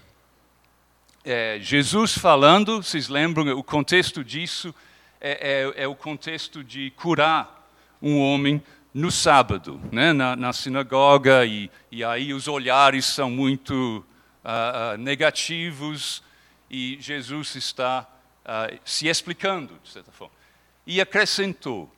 [1.24, 4.76] É, Jesus falando, vocês lembram, o contexto disso
[5.22, 7.66] é, é, é, o contexto de curar
[8.02, 8.62] um homem
[8.94, 14.06] no sábado, né, na, na sinagoga, e, e, aí os olhares são muito
[14.44, 16.22] uh, uh, negativos,
[16.70, 18.06] e Jesus está
[18.42, 20.36] uh, se explicando, de certa forma.
[20.86, 21.90] E acrescentou: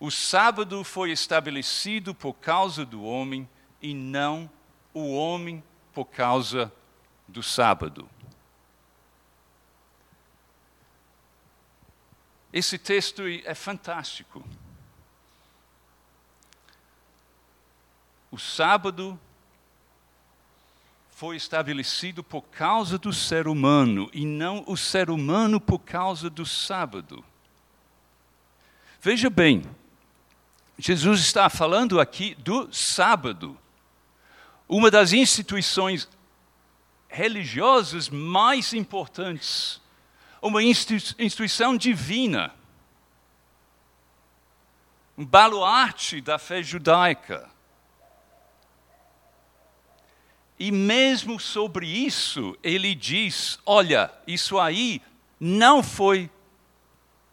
[0.00, 3.48] o sábado foi estabelecido por causa do homem
[3.80, 4.50] e não
[4.98, 6.72] o homem por causa
[7.28, 8.08] do sábado.
[12.50, 14.42] Esse texto é fantástico.
[18.30, 19.20] O sábado
[21.10, 26.46] foi estabelecido por causa do ser humano e não o ser humano por causa do
[26.46, 27.22] sábado.
[28.98, 29.62] Veja bem,
[30.78, 33.58] Jesus está falando aqui do sábado
[34.68, 36.08] uma das instituições
[37.08, 39.80] religiosas mais importantes,
[40.42, 42.54] uma instituição divina,
[45.16, 47.48] um baluarte da fé judaica.
[50.58, 55.02] E mesmo sobre isso, ele diz: olha, isso aí
[55.38, 56.30] não foi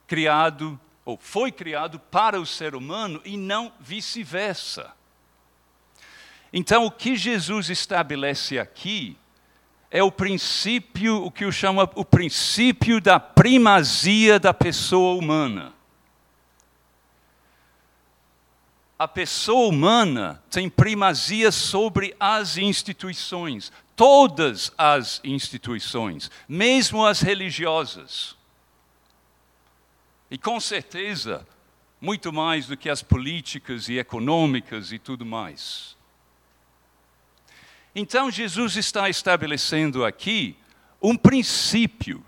[0.07, 4.93] criado, ou foi criado para o ser humano e não vice-versa.
[6.55, 9.17] Então, o que Jesus estabelece aqui
[9.89, 15.73] é o princípio, o que eu chamo o princípio da primazia da pessoa humana.
[18.99, 28.37] A pessoa humana tem primazia sobre as instituições, todas as instituições, mesmo as religiosas.
[30.29, 31.47] E com certeza,
[31.99, 35.97] muito mais do que as políticas e econômicas e tudo mais.
[37.95, 40.57] Então, Jesus está estabelecendo aqui
[41.01, 42.25] um princípio.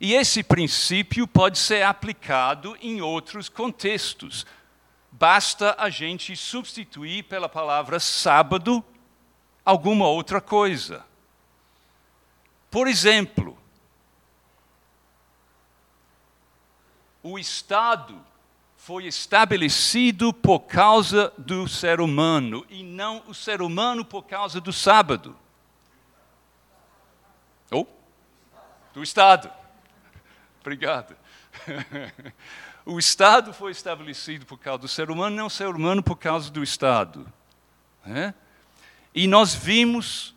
[0.00, 4.44] E esse princípio pode ser aplicado em outros contextos.
[5.10, 8.84] Basta a gente substituir pela palavra sábado
[9.64, 11.04] alguma outra coisa.
[12.70, 13.56] Por exemplo,
[17.22, 18.20] o Estado
[18.84, 24.72] foi estabelecido por causa do ser humano e não o ser humano por causa do
[24.72, 25.36] sábado.
[27.70, 29.52] Ou oh, do Estado.
[30.60, 31.16] Obrigado.
[32.84, 36.50] o Estado foi estabelecido por causa do ser humano, não o ser humano por causa
[36.50, 37.32] do Estado.
[38.04, 38.34] É?
[39.14, 40.34] E nós vimos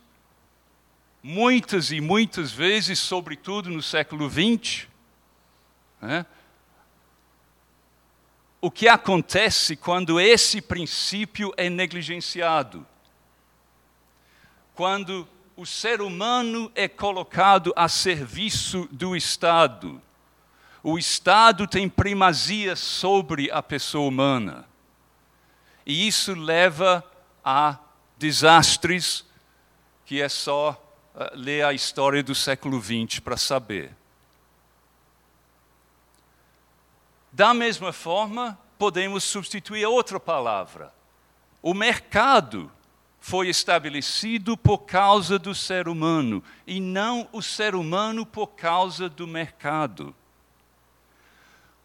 [1.20, 4.86] muitas e muitas vezes, sobretudo no século XX,
[6.00, 6.24] é?
[8.66, 12.84] O que acontece quando esse princípio é negligenciado.
[14.74, 20.02] Quando o ser humano é colocado a serviço do Estado.
[20.82, 24.68] O Estado tem primazia sobre a pessoa humana.
[25.86, 27.04] E isso leva
[27.44, 27.78] a
[28.18, 29.24] desastres
[30.04, 30.72] que é só
[31.14, 33.94] uh, ler a história do século XX para saber.
[37.36, 40.90] Da mesma forma, podemos substituir outra palavra.
[41.60, 42.72] O mercado
[43.20, 49.26] foi estabelecido por causa do ser humano e não o ser humano por causa do
[49.26, 50.16] mercado.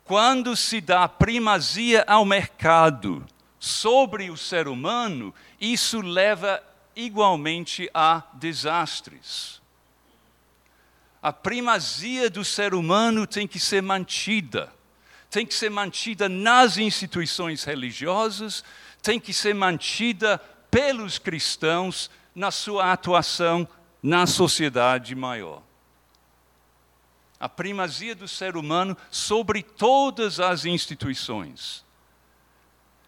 [0.06, 3.22] Quando se dá primazia ao mercado
[3.60, 6.64] sobre o ser humano, isso leva
[6.96, 9.62] igualmente a desastres.
[11.22, 14.72] A primazia do ser humano tem que ser mantida.
[15.32, 18.63] Tem que ser mantida nas instituições religiosas,
[19.02, 20.38] tem que ser mantida
[20.70, 23.67] pelos cristãos na sua atuação
[24.04, 25.63] na sociedade maior.
[27.39, 31.84] A primazia do ser humano sobre todas as instituições.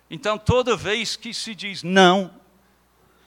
[0.09, 2.33] Então, toda vez que se diz não,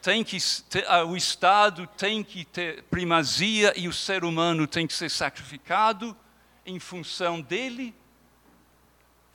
[0.01, 4.95] tem que ter, o Estado tem que ter primazia e o ser humano tem que
[4.95, 6.17] ser sacrificado
[6.65, 7.95] em função dele,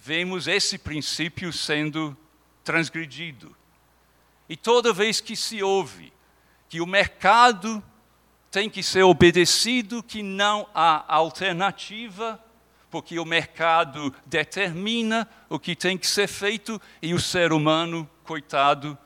[0.03, 2.17] vemos esse princípio sendo
[2.63, 3.55] transgredido.
[4.49, 6.11] E toda vez que se ouve
[6.67, 7.83] que o mercado
[8.49, 12.43] tem que ser obedecido, que não há alternativa,
[12.89, 18.97] porque o mercado determina o que tem que ser feito e o ser humano, coitado,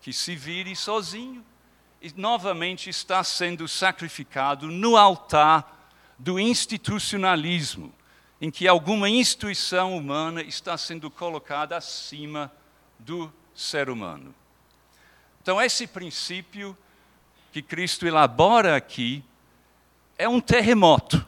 [0.00, 1.44] que se vire sozinho,
[2.00, 7.92] e novamente está sendo sacrificado no altar do institucionalismo,
[8.40, 12.52] em que alguma instituição humana está sendo colocada acima
[12.98, 14.34] do ser humano.
[15.40, 16.76] Então, esse princípio
[17.52, 19.24] que Cristo elabora aqui
[20.18, 21.24] é um terremoto.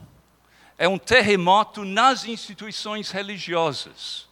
[0.77, 4.29] É um terremoto nas instituições religiosas.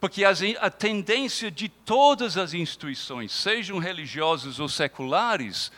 [0.00, 5.70] Porque a tendência de todas as instituições, sejam religiosas ou seculares,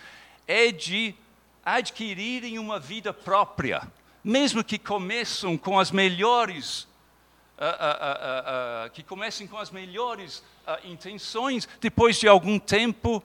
[0.46, 1.14] é de
[1.64, 3.82] adquirirem uma vida própria,
[4.22, 6.86] mesmo que começam com as melhores
[7.58, 10.42] uh, uh, uh, que comecem com as melhores
[10.84, 13.22] intenções, depois de algum tempo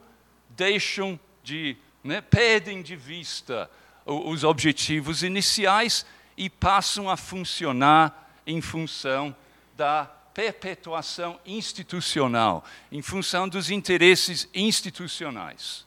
[0.49, 3.69] deixam de, né, perdem de vista
[4.05, 6.05] os objetivos iniciais
[6.36, 9.36] e passam a funcionar em função
[9.75, 15.86] da perpetuação institucional, em função dos interesses institucionais.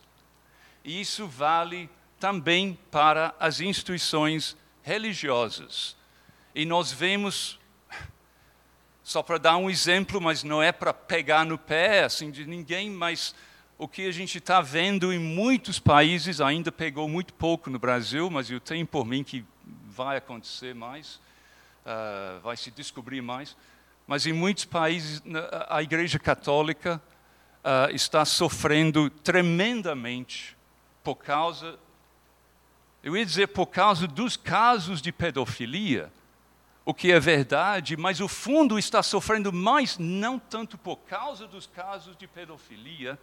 [0.85, 5.97] E isso vale também para as instituições religiosas.
[6.55, 7.59] E nós vemos
[9.03, 12.89] só para dar um exemplo, mas não é para pegar no pé assim de ninguém,
[12.91, 13.35] mas
[13.77, 18.31] o que a gente está vendo em muitos países, ainda pegou muito pouco no Brasil,
[18.31, 19.45] mas eu tenho por mim que
[19.89, 21.21] vai acontecer mais,
[21.85, 23.57] uh, vai se descobrir mais.
[24.07, 25.23] Mas em muitos países,
[25.69, 27.03] a Igreja Católica
[27.65, 30.57] uh, está sofrendo tremendamente
[31.03, 31.79] por causa,
[33.03, 36.13] eu ia dizer por causa dos casos de pedofilia,
[36.85, 41.67] o que é verdade, mas o fundo está sofrendo mais, não tanto por causa dos
[41.67, 43.19] casos de pedofilia,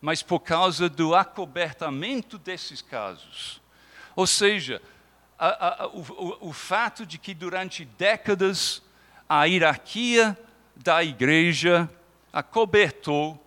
[0.00, 3.60] mas por causa do acobertamento desses casos.
[4.16, 4.82] Ou seja,
[5.38, 8.82] a, a, o, o, o fato de que durante décadas
[9.28, 10.38] a hierarquia
[10.76, 11.88] da igreja
[12.32, 13.41] acobertou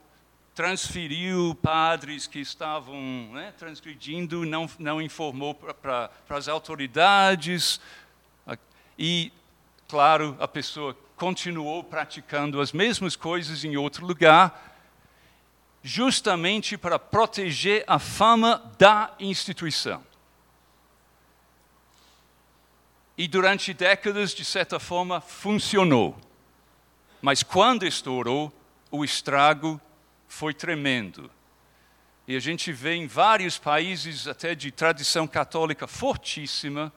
[0.56, 7.82] transferiu padres que estavam né, transgredindo, não, não informou para as autoridades,
[8.98, 9.34] e
[9.86, 14.74] claro, a pessoa continuou praticando as mesmas coisas em outro lugar,
[15.84, 20.02] justamente para proteger a fama da instituição.
[23.18, 26.18] E durante décadas, de certa forma, funcionou.
[27.22, 28.52] Mas quando estourou,
[28.90, 29.80] o estrago
[30.36, 31.32] foi tremendo.
[32.28, 36.92] E a gente vê em vários países, até de tradição católica fortíssima,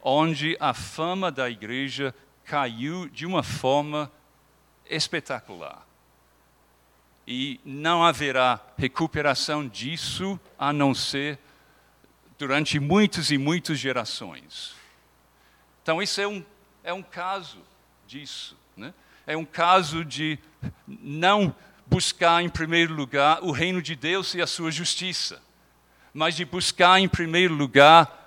[0.00, 4.10] onde a fama da igreja caiu de uma forma
[4.88, 5.84] espetacular.
[7.26, 11.40] E não haverá recuperação disso a não ser
[12.38, 14.76] durante muitas e muitas gerações.
[15.82, 16.44] Então, isso é um,
[16.84, 17.58] é um caso
[18.06, 18.56] disso.
[18.76, 18.94] Né?
[19.26, 20.38] É um caso de
[20.86, 21.52] não
[21.86, 25.42] buscar em primeiro lugar o reino de Deus e a sua justiça,
[26.12, 28.20] mas de buscar em primeiro lugar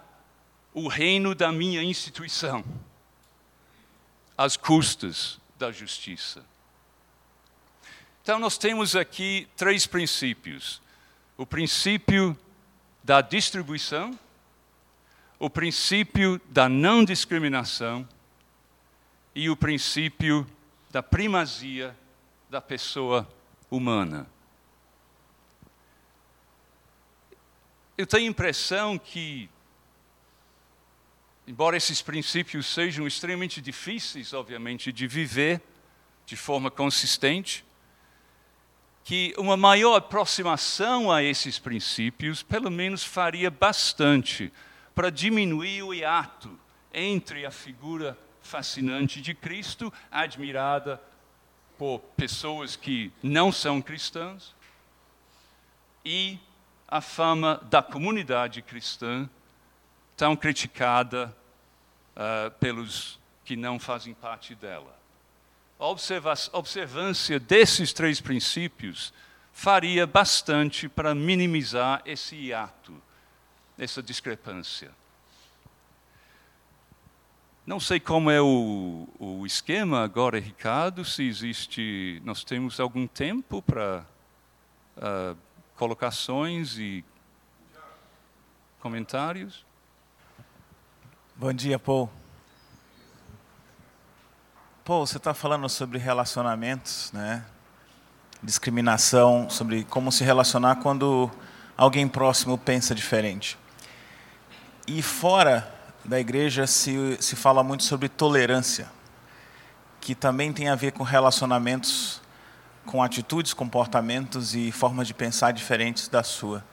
[0.74, 2.64] o reino da minha instituição,
[4.38, 6.46] às custas da justiça.
[8.22, 10.82] Então, nós temos aqui três princípios:
[11.38, 12.38] o princípio
[13.04, 14.18] da distribuição,
[15.40, 18.08] o princípio da não discriminação
[19.34, 20.46] e o princípio
[20.90, 21.96] da primazia
[22.50, 23.28] da pessoa
[23.70, 24.28] humana.
[27.98, 29.50] Eu tenho a impressão que,
[31.48, 35.62] embora esses princípios sejam extremamente difíceis, obviamente, de viver
[36.26, 37.66] de forma consistente,
[39.04, 44.52] que uma maior aproximação a esses princípios, pelo menos, faria bastante
[44.94, 46.60] para diminuir o hiato
[46.94, 51.02] entre a figura fascinante de Cristo, admirada
[51.78, 54.56] por pessoas que não são cristãs,
[56.04, 56.40] e
[56.88, 59.30] a fama da comunidade cristã,
[60.16, 61.36] tão criticada
[62.16, 64.98] uh, pelos que não fazem parte dela.
[65.80, 65.86] A
[66.58, 69.14] observância desses três princípios
[69.54, 72.94] faria bastante para minimizar esse hiato,
[73.78, 74.92] essa discrepância.
[77.68, 82.22] Não sei como é o, o esquema agora, Ricardo, se existe.
[82.24, 84.06] Nós temos algum tempo para
[84.96, 85.38] uh,
[85.76, 87.04] colocações e
[88.80, 89.66] comentários?
[91.36, 92.10] Bom dia, Paul.
[94.86, 97.46] Paul, você está falando sobre relacionamentos, né?
[98.42, 101.30] discriminação, sobre como se relacionar quando
[101.76, 103.60] alguém próximo pensa diferente.
[104.88, 105.77] E fora
[106.08, 108.90] da igreja se, se fala muito sobre tolerância,
[110.00, 112.22] que também tem a ver com relacionamentos,
[112.86, 116.64] com atitudes, comportamentos e formas de pensar diferentes da sua.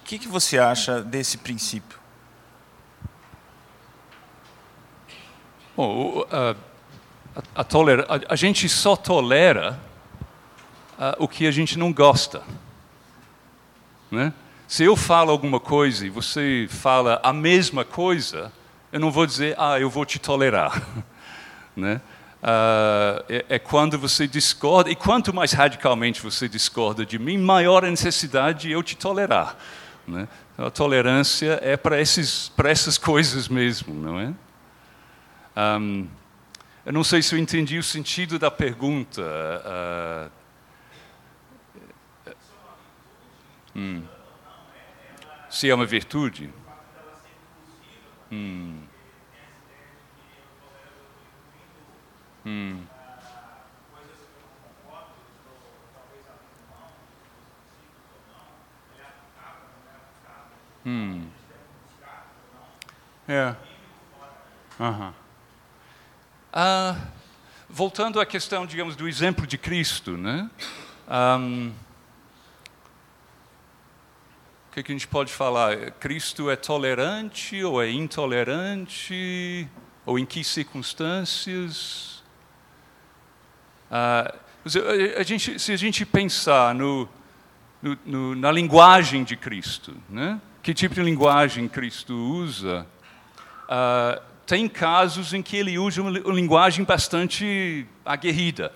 [0.00, 2.00] O que, que você acha desse princípio?
[5.76, 6.56] Bom, a,
[7.54, 9.78] a, tolera, a, a gente só tolera
[11.18, 12.42] o que a gente não gosta.
[14.10, 14.32] Né?
[14.66, 18.52] Se eu falo alguma coisa e você fala a mesma coisa,
[18.92, 20.82] eu não vou dizer, ah, eu vou te tolerar.
[21.76, 22.00] né?
[22.42, 27.84] Uh, é, é, quando você discorda, e quanto mais radicalmente você discorda de mim, maior
[27.84, 29.56] a necessidade de eu te tolerar.
[30.08, 30.26] Né?
[30.54, 34.32] Então, a tolerância é para essas coisas mesmo, não é?
[35.56, 36.08] Um,
[36.86, 39.22] eu não sei se eu entendi o sentido da pergunta.
[42.26, 42.30] Uh,
[43.76, 44.02] hum.
[45.50, 46.48] Se é uma virtude?
[48.30, 48.82] Hum.
[52.46, 52.86] Hum.
[60.86, 61.26] Hum.
[63.28, 63.54] É.
[64.78, 65.12] Uhum.
[66.52, 66.96] Ah,
[67.68, 70.50] voltando à questão, digamos, do exemplo de Cristo, né?
[71.08, 71.72] Um,
[74.70, 75.90] o que, que a gente pode falar?
[75.98, 79.68] Cristo é tolerante ou é intolerante?
[80.06, 82.22] Ou em que circunstâncias?
[83.90, 84.32] Ah,
[85.16, 87.08] a gente, se a gente pensar no,
[87.82, 90.40] no, no, na linguagem de Cristo, né?
[90.62, 92.86] que tipo de linguagem Cristo usa,
[93.68, 98.72] ah, tem casos em que ele usa uma linguagem bastante aguerrida.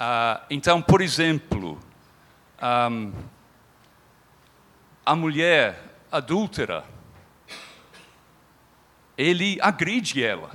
[0.00, 1.78] Ah, então, por exemplo,
[2.90, 3.12] um,
[5.04, 5.78] a mulher
[6.10, 6.84] adúltera,
[9.16, 10.52] ele agride ela,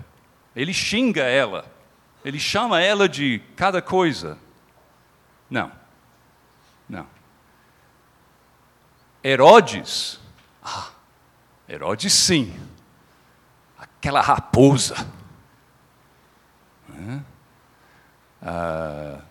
[0.56, 1.66] ele xinga ela,
[2.24, 4.38] ele chama ela de cada coisa.
[5.50, 5.72] Não,
[6.88, 7.08] não.
[9.24, 10.20] Herodes,
[10.64, 10.90] ah,
[11.68, 12.58] Herodes sim,
[13.78, 14.96] aquela raposa.
[18.42, 19.22] Ah,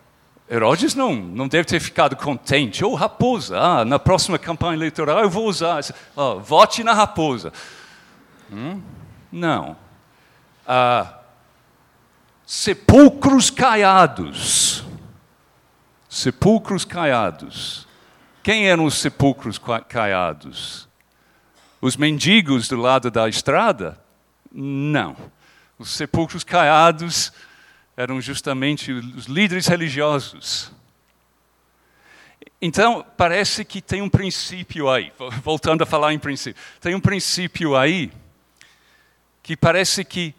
[0.49, 2.83] Herodes não, não deve ter ficado contente.
[2.83, 5.81] Ou oh, raposa, ah, na próxima campanha eleitoral eu vou usar.
[6.15, 7.53] Oh, vote na raposa.
[8.51, 8.81] Hum?
[9.31, 9.77] Não.
[10.67, 11.19] Ah,
[12.47, 14.83] sepulcros caiados.
[16.09, 17.87] Sepulcros caiados.
[18.41, 20.89] Quem eram os sepulcros caiados?
[21.79, 24.01] Os mendigos do lado da estrada?
[24.51, 25.15] Não.
[25.77, 27.31] Os sepulcros caiados
[27.99, 30.71] eram justamente os líderes religiosos.
[32.61, 35.11] Então, parece que tem um princípio aí,
[35.43, 38.09] voltando a falar em princípio, tem um princípio aí
[39.43, 40.33] que parece que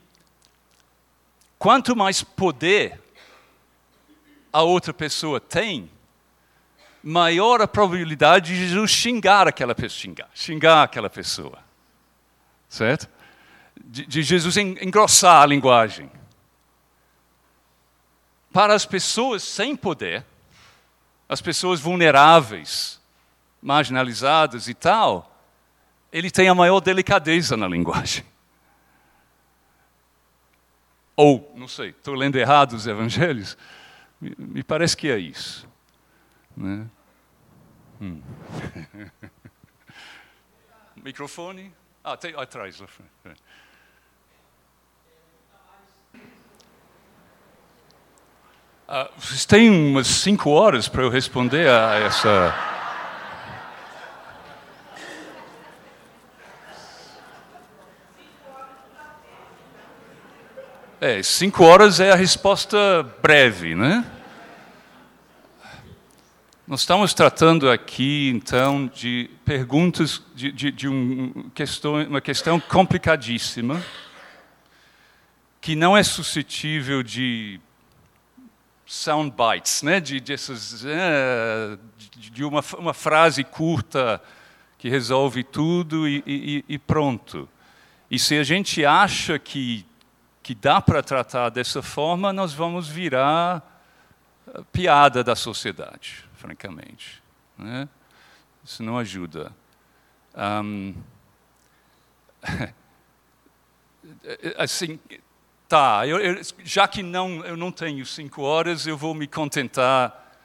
[1.58, 2.98] quanto mais poder
[4.50, 5.90] a outra pessoa tem,
[7.02, 11.58] maior a probabilidade de Jesus xingar aquela pessoa, xingar, xingar aquela pessoa.
[12.70, 13.06] Certo?
[13.84, 16.10] De, de Jesus engrossar a linguagem.
[18.52, 20.24] Para as pessoas sem poder,
[21.28, 23.00] as pessoas vulneráveis,
[23.62, 25.30] marginalizadas e tal,
[26.12, 28.24] ele tem a maior delicadeza na linguagem.
[31.14, 33.56] Ou, não sei, estou lendo errado os evangelhos?
[34.20, 35.68] Me, parece que é isso.
[36.56, 36.86] Né?
[38.00, 38.22] Hum.
[41.02, 41.72] Microfone?
[42.02, 42.82] Ah, tem atrás.
[48.90, 52.54] Uh, vocês têm umas cinco horas para eu responder a essa.
[61.00, 62.76] É, cinco horas é a resposta
[63.22, 64.04] breve, né?
[66.66, 73.80] Nós estamos tratando aqui, então, de perguntas, de, de, de um questão, uma questão complicadíssima,
[75.60, 77.60] que não é suscetível de
[78.90, 80.00] sound bites, né?
[80.00, 84.20] de, de, essas, é, de uma, uma, frase curta
[84.76, 87.48] que resolve tudo e, e, e pronto.
[88.10, 89.86] E se a gente acha que,
[90.42, 93.62] que dá para tratar dessa forma, nós vamos virar
[94.72, 97.22] piada da sociedade, francamente.
[97.56, 97.88] Né?
[98.64, 99.54] Isso não ajuda.
[100.36, 100.96] Um,
[104.58, 104.98] assim,
[105.70, 110.36] Tá, eu, eu, já que não, eu não tenho cinco horas, eu vou me contentar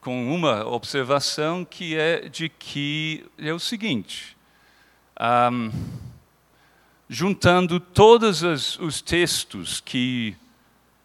[0.00, 4.36] com uma observação que é de que é o seguinte:
[5.52, 5.70] um,
[7.08, 10.36] juntando todos os, os textos que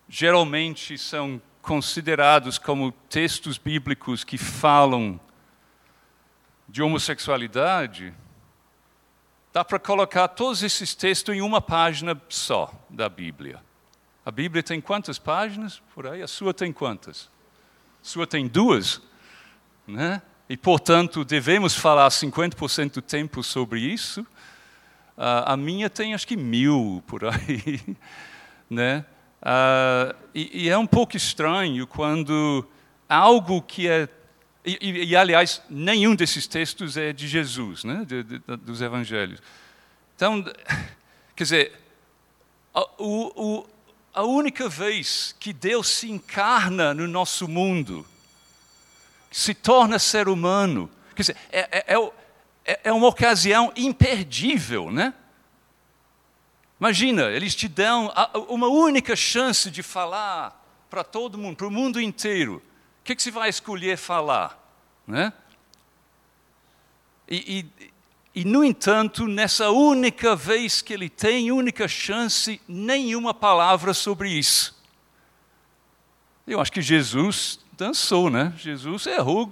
[0.10, 5.20] geralmente são considerados como textos bíblicos que falam
[6.68, 8.16] de homossexualidade,
[9.52, 13.62] dá para colocar todos esses textos em uma página só da Bíblia.
[14.26, 16.22] A Bíblia tem quantas páginas por aí?
[16.22, 17.30] A sua tem quantas?
[18.02, 19.02] A sua tem duas,
[19.88, 20.22] né?
[20.48, 24.22] E, portanto, devemos falar 50% do tempo sobre isso.
[25.18, 27.98] Uh, a minha tem acho que mil por aí,
[28.70, 29.06] né?
[30.34, 32.68] E, e é um pouco estranho quando
[33.08, 34.08] algo que é
[34.70, 38.04] e, e, e, aliás, nenhum desses textos é de Jesus, né?
[38.06, 39.42] De, de, dos evangelhos.
[40.16, 40.44] Então,
[41.36, 41.82] quer dizer,
[42.74, 43.70] a, o, o,
[44.14, 48.06] a única vez que Deus se encarna no nosso mundo,
[49.32, 52.12] se torna ser humano, quer dizer, é, é, é,
[52.66, 55.14] é, é uma ocasião imperdível, né?
[56.80, 58.12] Imagina, eles te dão
[58.48, 60.56] uma única chance de falar
[60.90, 62.64] para todo mundo, para o mundo inteiro
[63.10, 64.59] que, que você vai escolher falar?
[65.10, 65.34] Né?
[67.28, 67.66] E,
[68.36, 74.30] e, e, no entanto, nessa única vez que ele tem, única chance, nenhuma palavra sobre
[74.30, 74.80] isso.
[76.46, 78.54] Eu acho que Jesus dançou, né?
[78.56, 79.52] Jesus errou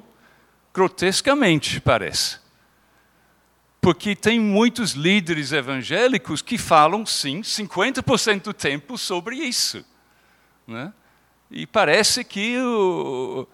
[0.72, 2.38] grotescamente, parece.
[3.82, 9.84] Porque tem muitos líderes evangélicos que falam, sim, 50% do tempo sobre isso.
[10.68, 10.93] Né?
[11.49, 13.47] E parece que o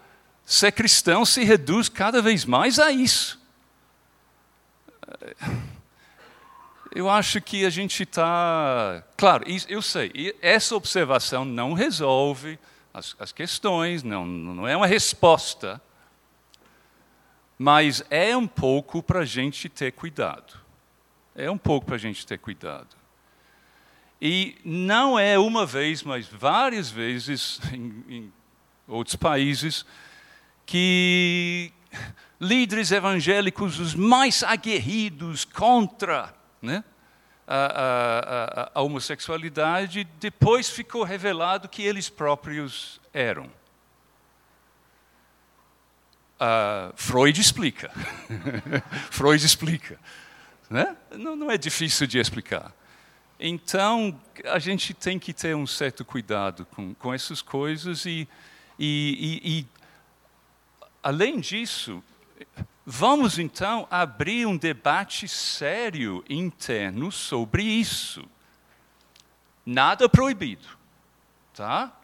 [0.45, 3.41] ser cristão se reduz cada vez mais a isso.
[6.93, 9.03] Eu acho que a gente está.
[9.17, 12.59] Claro, eu sei, essa observação não resolve
[12.93, 15.81] as, as questões, não, não é uma resposta,
[17.57, 20.61] mas é um pouco para a gente ter cuidado.
[21.35, 22.95] É um pouco para a gente ter cuidado.
[24.21, 28.33] E não é uma vez, mas várias vezes em, em
[28.87, 29.85] outros países,
[30.65, 31.71] que
[32.39, 36.83] líderes evangélicos, os mais aguerridos contra né,
[37.47, 43.45] a, a, a, homossexualidade, depois ficou revelado que eles próprios eram.
[46.35, 47.91] Uh, Freud explica.
[49.09, 49.97] Freud explica.
[50.69, 50.95] Né?
[51.11, 52.73] Não, não é difícil de explicar.
[53.39, 58.27] Então, a gente tem que ter um certo cuidado com, com essas coisas e,
[58.79, 59.67] e, e,
[61.03, 62.01] além disso,
[62.85, 68.25] vamos então abrir um debate sério interno sobre isso.
[69.65, 70.67] Nada proibido,
[71.53, 71.95] tá?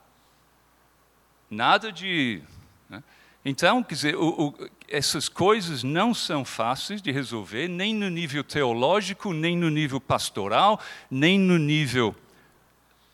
[1.50, 2.42] Nada de.
[2.90, 3.04] Né?
[3.44, 8.44] Então, quer dizer, o, o, essas coisas não são fáceis de resolver, nem no nível
[8.44, 10.80] teológico, nem no nível pastoral,
[11.10, 12.16] nem no nível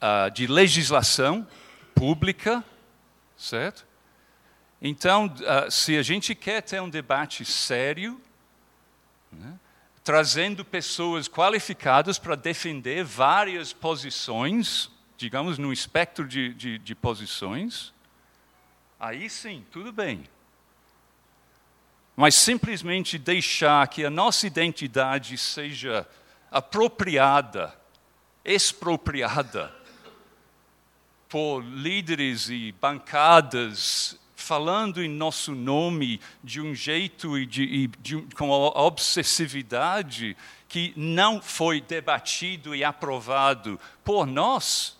[0.01, 1.47] uh, de legislação
[1.93, 2.63] pública,
[3.37, 3.84] certo?
[4.81, 8.21] Então, uh, se a gente quer ter um debate sério,
[9.31, 9.57] né,
[10.03, 17.93] trazendo pessoas qualificadas para defender várias posições, digamos, no espectro de, de, de posições,
[18.99, 20.23] aí sim, tudo bem.
[22.15, 26.07] Mas simplesmente deixar que a nossa identidade seja
[26.51, 27.75] apropriada,
[28.43, 29.73] expropriada
[31.27, 38.21] por líderes e bancadas falando em nosso nome de um jeito e, de, e de,
[38.35, 40.37] com a obsessividade
[40.67, 44.97] que não foi debatido e aprovado por nós?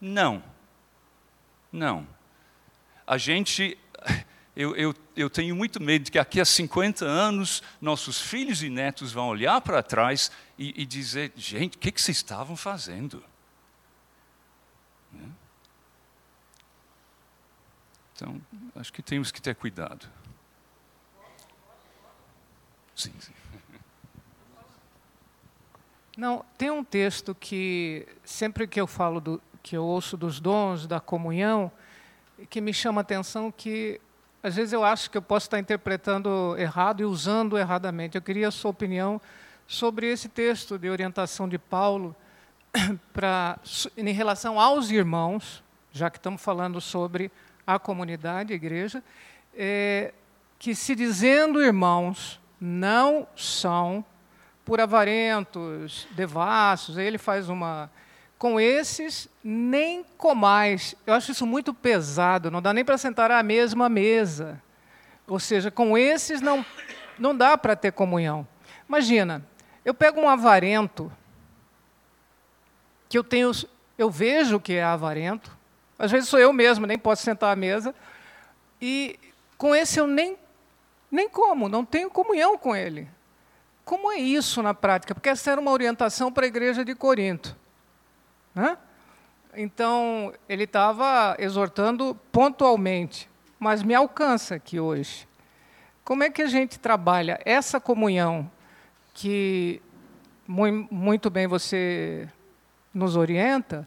[0.00, 0.42] Não.
[1.72, 2.06] Não.
[3.06, 3.78] A gente.
[4.56, 8.68] Eu, eu, eu tenho muito medo de que daqui a 50 anos nossos filhos e
[8.68, 13.22] netos vão olhar para trás e, e dizer: gente, o que, que vocês estavam fazendo?
[18.18, 18.40] Então,
[18.74, 20.08] acho que temos que ter cuidado.
[22.92, 23.32] Sim, sim.
[26.16, 30.84] Não, tem um texto que sempre que eu falo do, que eu ouço dos dons
[30.84, 31.70] da comunhão,
[32.50, 34.00] que me chama a atenção que
[34.42, 38.16] às vezes eu acho que eu posso estar interpretando errado e usando erradamente.
[38.16, 39.20] Eu queria a sua opinião
[39.64, 42.16] sobre esse texto de orientação de Paulo
[43.14, 43.60] para
[43.96, 45.62] em relação aos irmãos,
[45.92, 47.30] já que estamos falando sobre
[47.68, 49.04] a comunidade, a igreja,
[49.54, 50.14] é,
[50.58, 54.02] que se dizendo irmãos, não são
[54.64, 57.90] por avarentos, devassos, aí ele faz uma.
[58.38, 60.94] Com esses, nem comais.
[61.06, 64.62] Eu acho isso muito pesado, não dá nem para sentar à mesma mesa.
[65.26, 66.64] Ou seja, com esses não,
[67.18, 68.48] não dá para ter comunhão.
[68.88, 69.44] Imagina,
[69.84, 71.12] eu pego um avarento,
[73.10, 73.50] que eu tenho,
[73.98, 75.57] eu vejo que é avarento,
[75.98, 77.94] às vezes sou eu mesmo, nem posso sentar à mesa.
[78.80, 79.18] E
[79.56, 80.36] com esse eu nem,
[81.10, 83.08] nem como, não tenho comunhão com ele.
[83.84, 85.14] Como é isso na prática?
[85.14, 87.56] Porque essa era uma orientação para a igreja de Corinto.
[88.54, 88.76] Né?
[89.54, 93.28] Então, ele estava exortando pontualmente,
[93.58, 95.26] mas me alcança aqui hoje.
[96.04, 98.50] Como é que a gente trabalha essa comunhão
[99.14, 99.82] que
[100.46, 102.28] muito bem você
[102.94, 103.86] nos orienta,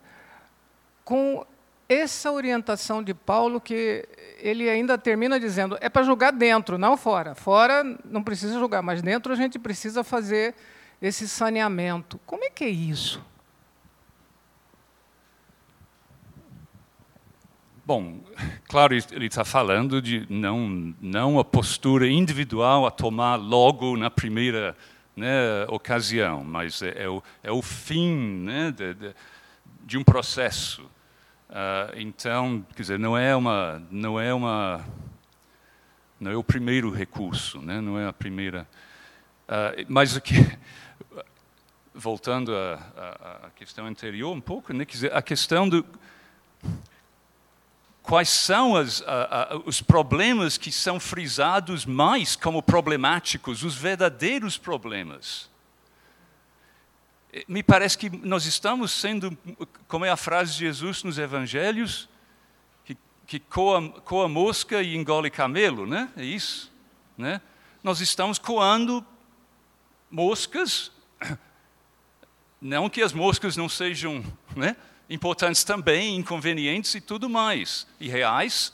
[1.04, 1.46] com
[1.92, 7.36] essa orientação de Paulo que ele ainda termina dizendo é para julgar dentro, não fora.
[7.36, 10.56] Fora não precisa julgar, mas dentro a gente precisa fazer
[11.02, 12.20] esse saneamento.
[12.26, 13.22] Como é que é isso?
[17.86, 18.22] Bom,
[18.70, 24.78] claro, ele está falando de não, não a postura individual a tomar logo na primeira
[25.14, 29.16] né, ocasião, mas é, é, o, é o fim né, de, de,
[29.84, 30.90] de um processo.
[31.52, 34.86] Uh, então, quer dizer, não é uma, não é uma,
[36.18, 37.82] não é o primeiro recurso, né?
[37.82, 38.66] Não é a primeira.
[39.50, 40.34] Uh, mas o que,
[41.94, 44.86] voltando à, questão anterior um pouco, né?
[44.86, 45.86] Quer dizer, a questão do
[48.02, 49.04] quais são as,
[49.66, 55.51] os problemas que são frisados mais como problemáticos, os verdadeiros problemas
[57.48, 59.38] me parece que nós estamos sendo,
[59.88, 62.10] como é a frase de Jesus nos evangelhos,
[62.84, 66.12] que, que coa, coa mosca e engole camelo, né?
[66.18, 66.72] É isso,
[67.18, 67.42] né?
[67.84, 69.06] Nós estamos coando
[70.10, 70.92] moscas,
[72.60, 74.24] não que as moscas não sejam
[74.56, 74.76] né,
[75.10, 78.74] importantes também, inconvenientes e tudo mais, e reais,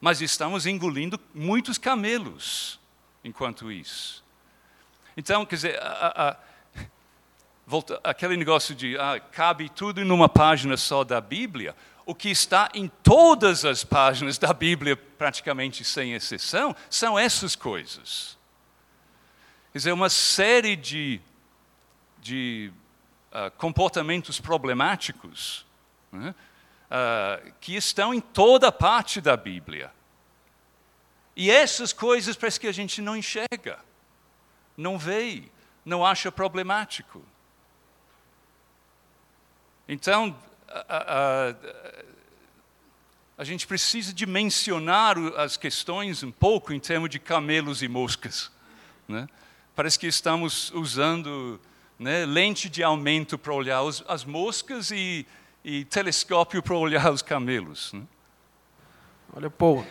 [0.00, 2.78] mas estamos engolindo muitos camelos
[3.24, 4.22] enquanto isso.
[5.16, 6.36] Então, quer dizer, a, a
[7.66, 11.74] volta, aquele negócio de ah, cabe tudo numa página só da Bíblia,
[12.06, 18.36] o que está em todas as páginas da Bíblia, praticamente sem exceção, são essas coisas.
[19.72, 21.20] Quer dizer, uma série de,
[22.20, 22.70] de
[23.32, 25.66] uh, comportamentos problemáticos
[26.12, 26.34] né,
[26.90, 29.90] uh, que estão em toda parte da Bíblia.
[31.34, 33.78] E essas coisas parece que a gente não enxerga,
[34.76, 35.44] não vê,
[35.84, 37.24] não acha problemático.
[39.88, 40.34] Então,
[40.68, 41.54] a, a,
[43.38, 48.50] a, gente precisa de mencionar as questões um pouco em termos de camelos e moscas.
[49.06, 49.28] Né?
[49.76, 51.60] Parece que estamos usando
[51.98, 55.26] né, lente de aumento para olhar os, as moscas e,
[55.62, 57.92] e, telescópio para olhar os camelos.
[57.92, 58.02] Né?
[59.36, 59.86] Olha, Paul,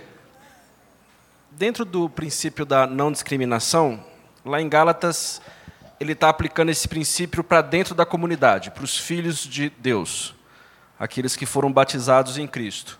[1.51, 4.03] dentro do princípio da não discriminação,
[4.43, 5.39] lá em Gálatas,
[6.03, 10.35] ele está aplicando esse princípio para dentro da comunidade, para os filhos de Deus,
[10.99, 12.99] aqueles que foram batizados em Cristo.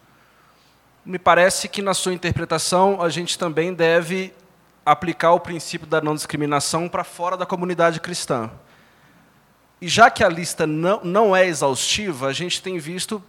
[1.05, 4.33] Me parece que, na sua interpretação, a gente também deve
[4.85, 8.49] aplicar o princípio da não discriminação para fora da comunidade cristã.
[9.81, 13.21] E já que a lista não, não é exaustiva, a gente tem visto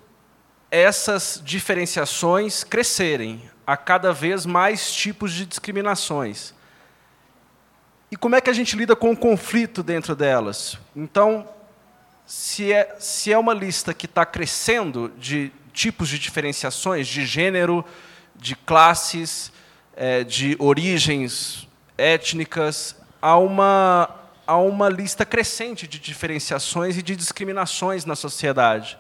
[0.71, 6.55] essas diferenciações crescerem, a cada vez mais tipos de discriminações.
[8.15, 10.79] E como é que a gente lida com o conflito dentro delas?
[10.95, 11.49] Então,
[12.25, 17.85] se é, se é uma lista que está crescendo de tipos de diferenciações, de gênero,
[18.37, 19.51] de classes,
[19.97, 21.67] é, de origens
[21.99, 24.09] étnicas, há uma,
[24.47, 28.97] há uma lista crescente de diferenciações e de discriminações na sociedade.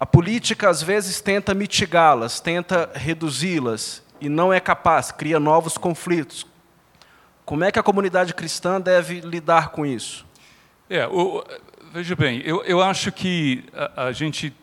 [0.00, 6.44] A política, às vezes, tenta mitigá-las, tenta reduzi-las, e não é capaz, cria novos conflitos.
[7.44, 10.26] Como é que a comunidade cristã deve lidar com isso?
[10.88, 11.44] É, o,
[11.92, 14.54] veja bem, eu, eu acho que a, a gente.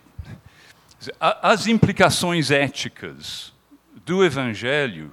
[1.18, 3.52] As implicações éticas
[4.04, 5.12] do Evangelho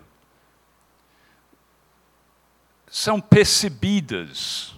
[2.87, 4.75] são percebidas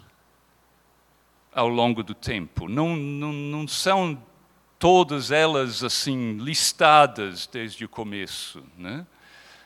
[1.53, 4.21] ao longo do tempo, não, não, não são
[4.79, 8.63] todas elas assim listadas desde o começo.
[8.77, 9.05] Né?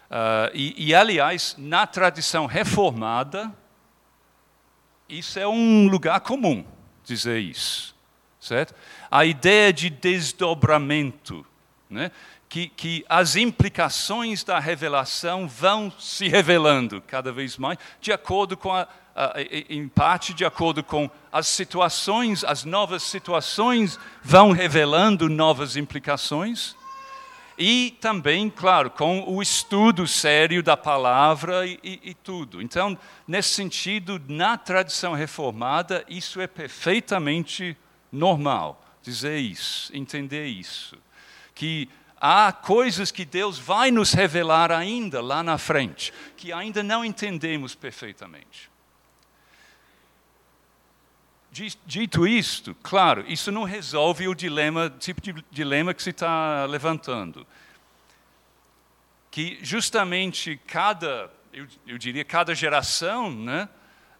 [0.05, 3.51] Uh, e, e, aliás, na tradição reformada,
[5.09, 6.65] isso é um lugar comum
[7.03, 7.95] dizer isso,
[8.39, 8.73] certo?
[9.09, 11.45] A ideia de desdobramento,
[11.89, 12.11] né?
[12.47, 18.71] que, que as implicações da revelação vão se revelando cada vez mais, de acordo com
[18.71, 18.87] a,
[19.69, 26.75] em parte de acordo com as situações, as novas situações vão revelando novas implicações.
[27.57, 32.61] E também, claro, com o estudo sério da palavra e, e, e, tudo.
[32.61, 37.77] Então, nesse sentido, na tradição reformada, isso é perfeitamente
[38.11, 40.97] normal, dizer isso, entender isso.
[41.53, 41.87] Que
[42.19, 47.73] há coisas que Deus vai nos revelar ainda lá na frente, que ainda não entendemos
[47.73, 48.74] perfeitamente.
[51.85, 57.47] Dito isto, claro, isso não resolve o dilema, tipo de dilema que se está levantando.
[59.31, 63.69] Que justamente cada, eu, eu diria, cada geração né,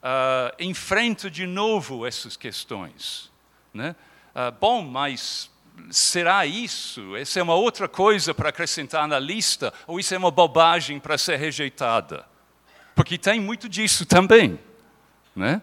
[0.01, 3.29] uh, enfrenta de novo essas questões.
[3.73, 3.97] Né?
[4.33, 5.51] Uh, bom, mas
[5.91, 7.17] será isso?
[7.17, 9.73] Essa é uma outra coisa para acrescentar na lista?
[9.87, 12.25] Ou isso é uma bobagem para ser rejeitada?
[12.95, 14.57] Porque tem muito disso também.
[15.35, 15.61] Né?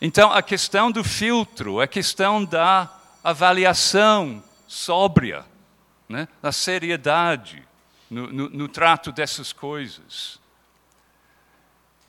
[0.00, 2.90] Então, a questão do filtro, a questão da
[3.24, 5.44] avaliação sóbria,
[6.08, 6.28] né?
[6.42, 7.66] da seriedade
[8.10, 10.38] no, no, no trato dessas coisas.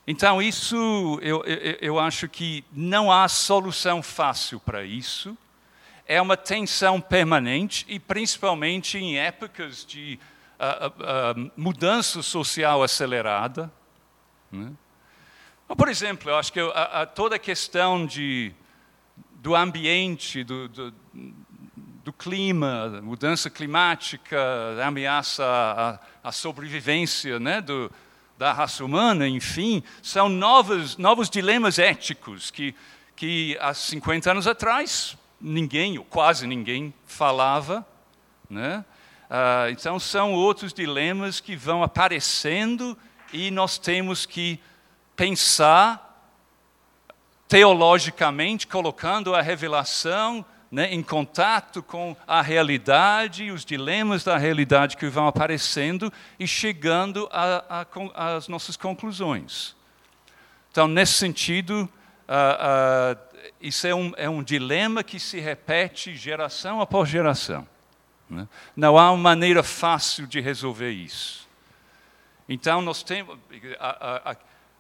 [0.06, 5.38] Então, isso, eu, eu, eu acho que não há solução fácil para isso.
[6.06, 10.18] É uma tensão permanente e, principalmente, em épocas de
[10.60, 13.72] uh, uh, mudança social acelerada.
[14.52, 14.72] Né?
[15.76, 18.54] Por exemplo, eu acho que a, a, toda a questão de,
[19.36, 20.94] do ambiente, do, do,
[22.06, 24.38] do clima, mudança climática,
[24.82, 27.92] ameaça à, sobrevivência né, do,
[28.38, 32.74] da raça humana, enfim, são novos, novos dilemas éticos que,
[33.14, 37.86] que há 50 anos atrás ninguém, ou quase ninguém, falava.
[38.50, 38.86] Né?
[39.30, 42.98] Ah, então, são outros dilemas que vão aparecendo
[43.34, 44.60] e nós temos que
[45.18, 46.08] pensar
[47.48, 54.96] teologicamente, colocando a revelação né, em contato com a realidade e os dilemas da realidade
[54.96, 57.28] que vão aparecendo e chegando
[58.14, 59.76] às nossas conclusões.
[60.72, 61.90] Então, nesse sentido,
[62.28, 67.68] uh, uh, isso é um, é um, dilema que se repete geração após geração.
[68.30, 68.48] Né?
[68.76, 71.48] Não há uma maneira fácil de resolver isso.
[72.48, 73.40] Então, nós temos.
[73.80, 74.36] A, a, a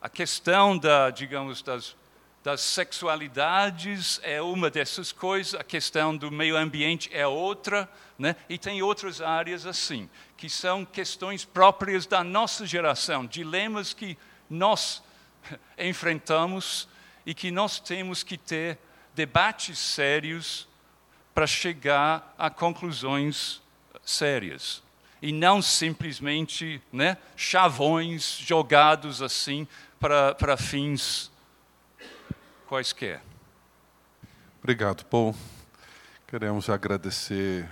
[0.09, 1.95] questão da, digamos, das,
[2.43, 8.35] das sexualidades é uma dessas coisas, a questão do meio ambiente é outra, né?
[8.47, 14.17] e tem outras áreas assim, que são questões próprias da nossa geração, dilemas que
[14.49, 15.03] nós
[15.77, 16.87] enfrentamos
[17.25, 18.77] e que nós temos que ter
[19.13, 20.67] debates sérios
[21.33, 23.61] para chegar a conclusões
[24.03, 24.81] sérias
[25.21, 29.67] e não simplesmente né, chavões jogados assim
[29.99, 31.31] para, fins
[32.67, 33.21] quaisquer.
[34.59, 35.35] Obrigado, Paul.
[36.27, 37.67] Queremos agradecer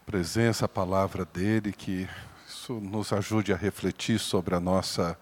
[0.00, 2.08] a presença, a palavra dele, que
[2.46, 5.18] isso nos ajude a refletir sobre a nossa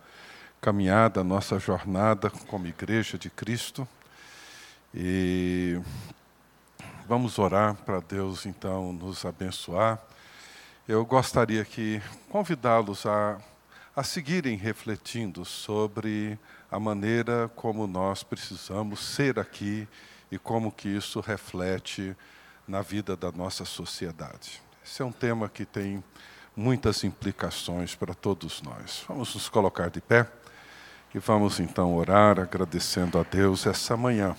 [0.61, 3.87] caminhada, a nossa jornada como Igreja de Cristo.
[4.95, 5.81] E
[7.09, 10.01] vamos orar para Deus, então, nos abençoar.
[10.87, 13.41] Eu gostaria que convidá-los a,
[14.01, 16.39] a seguirem refletindo sobre
[16.71, 19.87] a maneira como nós precisamos ser aqui
[20.33, 22.17] e como que isso reflete
[22.67, 24.63] na vida da nossa sociedade.
[24.83, 26.03] Esse é um tema que tem
[26.57, 29.05] muitas implicações para todos nós.
[29.07, 30.27] Vamos nos colocar de pé
[31.15, 34.35] e vamos então orar agradecendo a Deus essa manhã.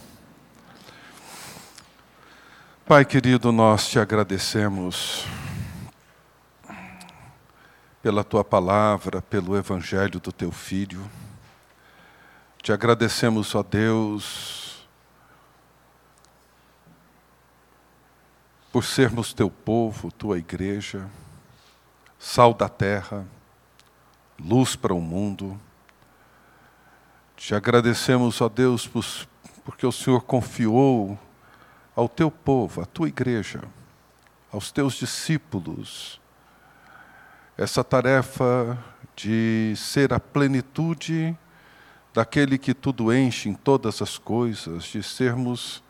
[2.84, 5.28] Pai querido, nós te agradecemos
[8.02, 11.08] pela tua palavra, pelo evangelho do teu filho.
[12.62, 14.88] Te agradecemos, ó Deus,
[18.72, 21.10] por sermos teu povo, tua igreja,
[22.18, 23.26] sal da terra,
[24.40, 25.60] luz para o mundo.
[27.36, 28.88] Te agradecemos, ó Deus,
[29.66, 31.20] porque o Senhor confiou
[31.96, 33.62] ao teu povo, à tua igreja,
[34.52, 36.21] aos teus discípulos,
[37.58, 38.78] essa tarefa
[39.16, 41.38] de ser a plenitude
[42.14, 45.84] daquele que tudo enche em todas as coisas, de sermos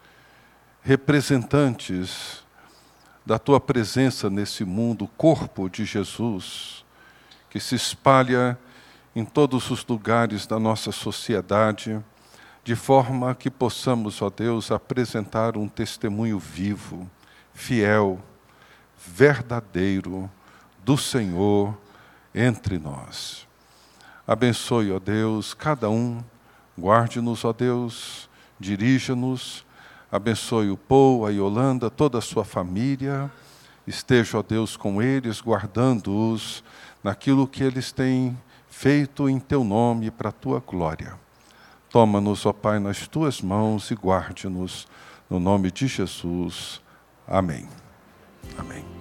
[0.81, 2.43] representantes
[3.25, 6.83] da tua presença nesse mundo, o corpo de Jesus,
[7.49, 8.57] que se espalha
[9.15, 12.03] em todos os lugares da nossa sociedade,
[12.63, 17.09] de forma que possamos, ó Deus, apresentar um testemunho vivo,
[17.53, 18.19] fiel,
[18.97, 20.29] verdadeiro
[20.83, 21.77] do Senhor
[22.33, 23.47] entre nós.
[24.25, 26.23] Abençoe, ó Deus, cada um,
[26.79, 28.29] guarde-nos, ó Deus,
[28.59, 29.65] dirija-nos,
[30.11, 33.31] abençoe o Paul, a Yolanda, toda a sua família,
[33.85, 36.63] esteja, ó Deus, com eles, guardando-os
[37.03, 38.37] naquilo que eles têm
[38.69, 41.19] feito em teu nome para a tua glória.
[41.89, 44.87] Toma-nos, ó Pai, nas tuas mãos e guarde-nos
[45.29, 46.81] no nome de Jesus.
[47.27, 47.67] Amém.
[48.57, 49.00] Amém.